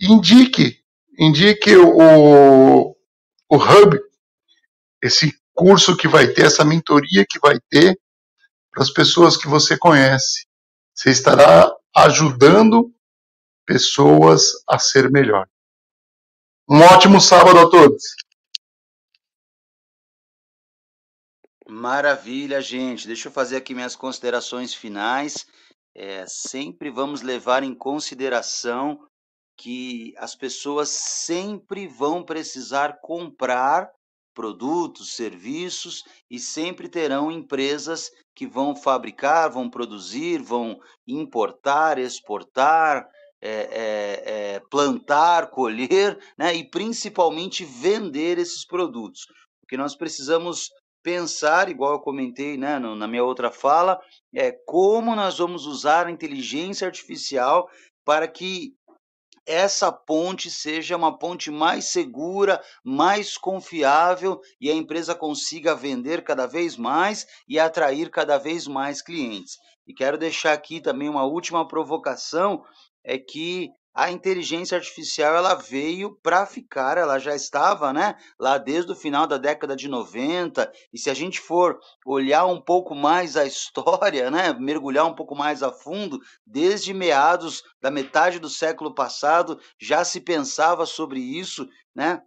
[0.00, 0.80] Indique,
[1.16, 2.90] indique o,
[3.48, 4.00] o Hub,
[5.00, 7.96] esse curso que vai ter, essa mentoria que vai ter
[8.72, 10.44] para as pessoas que você conhece.
[10.92, 12.92] Você estará ajudando
[13.66, 15.48] pessoas a ser melhor.
[16.68, 18.02] Um ótimo sábado a todos.
[21.68, 23.06] Maravilha, gente.
[23.06, 25.46] Deixa eu fazer aqui minhas considerações finais.
[25.94, 29.00] É, sempre vamos levar em consideração
[29.56, 33.90] que as pessoas sempre vão precisar comprar
[34.34, 43.08] produtos, serviços e sempre terão empresas que vão fabricar, vão produzir, vão importar, exportar,
[43.40, 49.26] é, é, é, plantar, colher, né, e principalmente vender esses produtos.
[49.60, 50.70] Porque nós precisamos
[51.02, 54.00] pensar, igual eu comentei né, no, na minha outra fala,
[54.34, 57.68] é como nós vamos usar a inteligência artificial
[58.04, 58.74] para que
[59.46, 66.46] essa ponte seja uma ponte mais segura, mais confiável e a empresa consiga vender cada
[66.46, 69.56] vez mais e atrair cada vez mais clientes.
[69.86, 72.64] E quero deixar aqui também uma última provocação
[73.06, 78.92] é que a inteligência artificial ela veio para ficar, ela já estava, né, lá desde
[78.92, 83.38] o final da década de 90, e se a gente for olhar um pouco mais
[83.38, 88.94] a história, né, mergulhar um pouco mais a fundo, desde meados da metade do século
[88.94, 92.20] passado já se pensava sobre isso, né?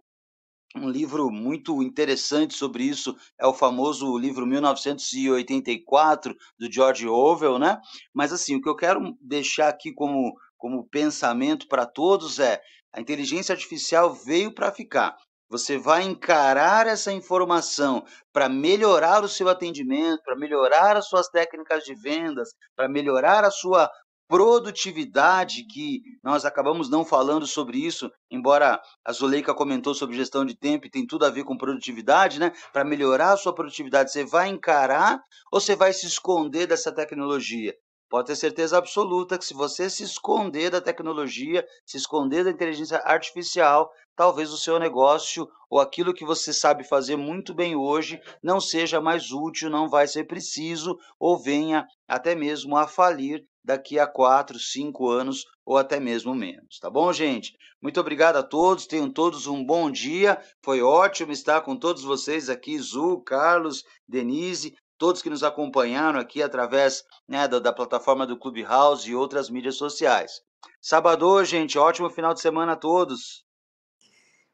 [0.76, 7.80] um livro muito interessante sobre isso é o famoso livro 1984 do George Orwell, né?
[8.14, 12.60] Mas assim, o que eu quero deixar aqui como como pensamento para todos é:
[12.92, 15.16] a inteligência artificial veio para ficar.
[15.48, 21.82] Você vai encarar essa informação para melhorar o seu atendimento, para melhorar as suas técnicas
[21.82, 23.90] de vendas, para melhorar a sua
[24.28, 30.56] produtividade, que nós acabamos não falando sobre isso, embora a Zuleika comentou sobre gestão de
[30.56, 32.52] tempo e tem tudo a ver com produtividade, né?
[32.72, 37.74] Para melhorar a sua produtividade, você vai encarar ou você vai se esconder dessa tecnologia?
[38.10, 42.98] Pode ter certeza absoluta que se você se esconder da tecnologia, se esconder da inteligência
[43.04, 48.60] artificial, talvez o seu negócio ou aquilo que você sabe fazer muito bem hoje não
[48.60, 54.08] seja mais útil, não vai ser preciso ou venha até mesmo a falir daqui a
[54.08, 56.80] quatro, cinco anos ou até mesmo menos.
[56.80, 57.52] Tá bom, gente?
[57.80, 58.88] Muito obrigado a todos.
[58.88, 60.36] Tenham todos um bom dia.
[60.64, 66.42] Foi ótimo estar com todos vocês aqui, Zu, Carlos, Denise todos que nos acompanharam aqui
[66.42, 70.42] através né, da, da, plataforma do Clubhouse e outras mídias sociais.
[70.78, 73.42] Sábado, gente, ótimo final de semana a todos.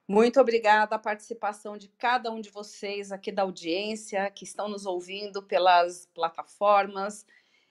[0.07, 4.86] Muito obrigada a participação de cada um de vocês aqui da audiência que estão nos
[4.86, 7.26] ouvindo pelas plataformas.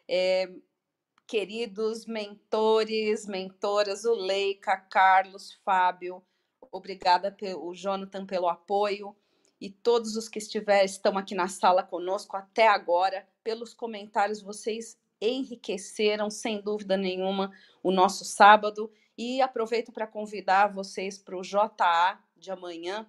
[0.05, 0.51] É,
[1.25, 6.21] queridos mentores, mentoras, o Leica, Carlos, Fábio,
[6.69, 9.15] obrigada pelo Jonathan pelo apoio
[9.59, 13.27] e todos os que estiver, estão aqui na sala conosco até agora.
[13.43, 17.51] Pelos comentários, vocês enriqueceram, sem dúvida nenhuma,
[17.81, 18.91] o nosso sábado.
[19.17, 23.07] E aproveito para convidar vocês para o JA de amanhã,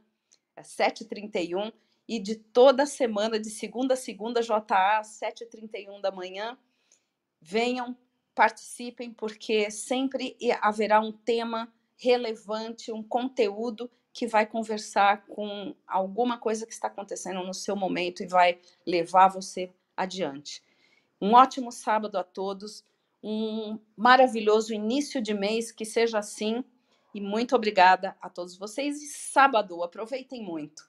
[0.55, 1.73] às 7h31,
[2.09, 6.57] e de toda semana, de segunda a segunda, JA, às 7h31 da manhã.
[7.41, 7.97] Venham,
[8.35, 16.65] participem, porque sempre haverá um tema relevante, um conteúdo que vai conversar com alguma coisa
[16.65, 20.63] que está acontecendo no seu momento e vai levar você adiante.
[21.21, 22.83] Um ótimo sábado a todos,
[23.23, 26.65] um maravilhoso início de mês, que seja assim,
[27.15, 29.03] e muito obrigada a todos vocês.
[29.03, 30.89] E sábado, aproveitem muito.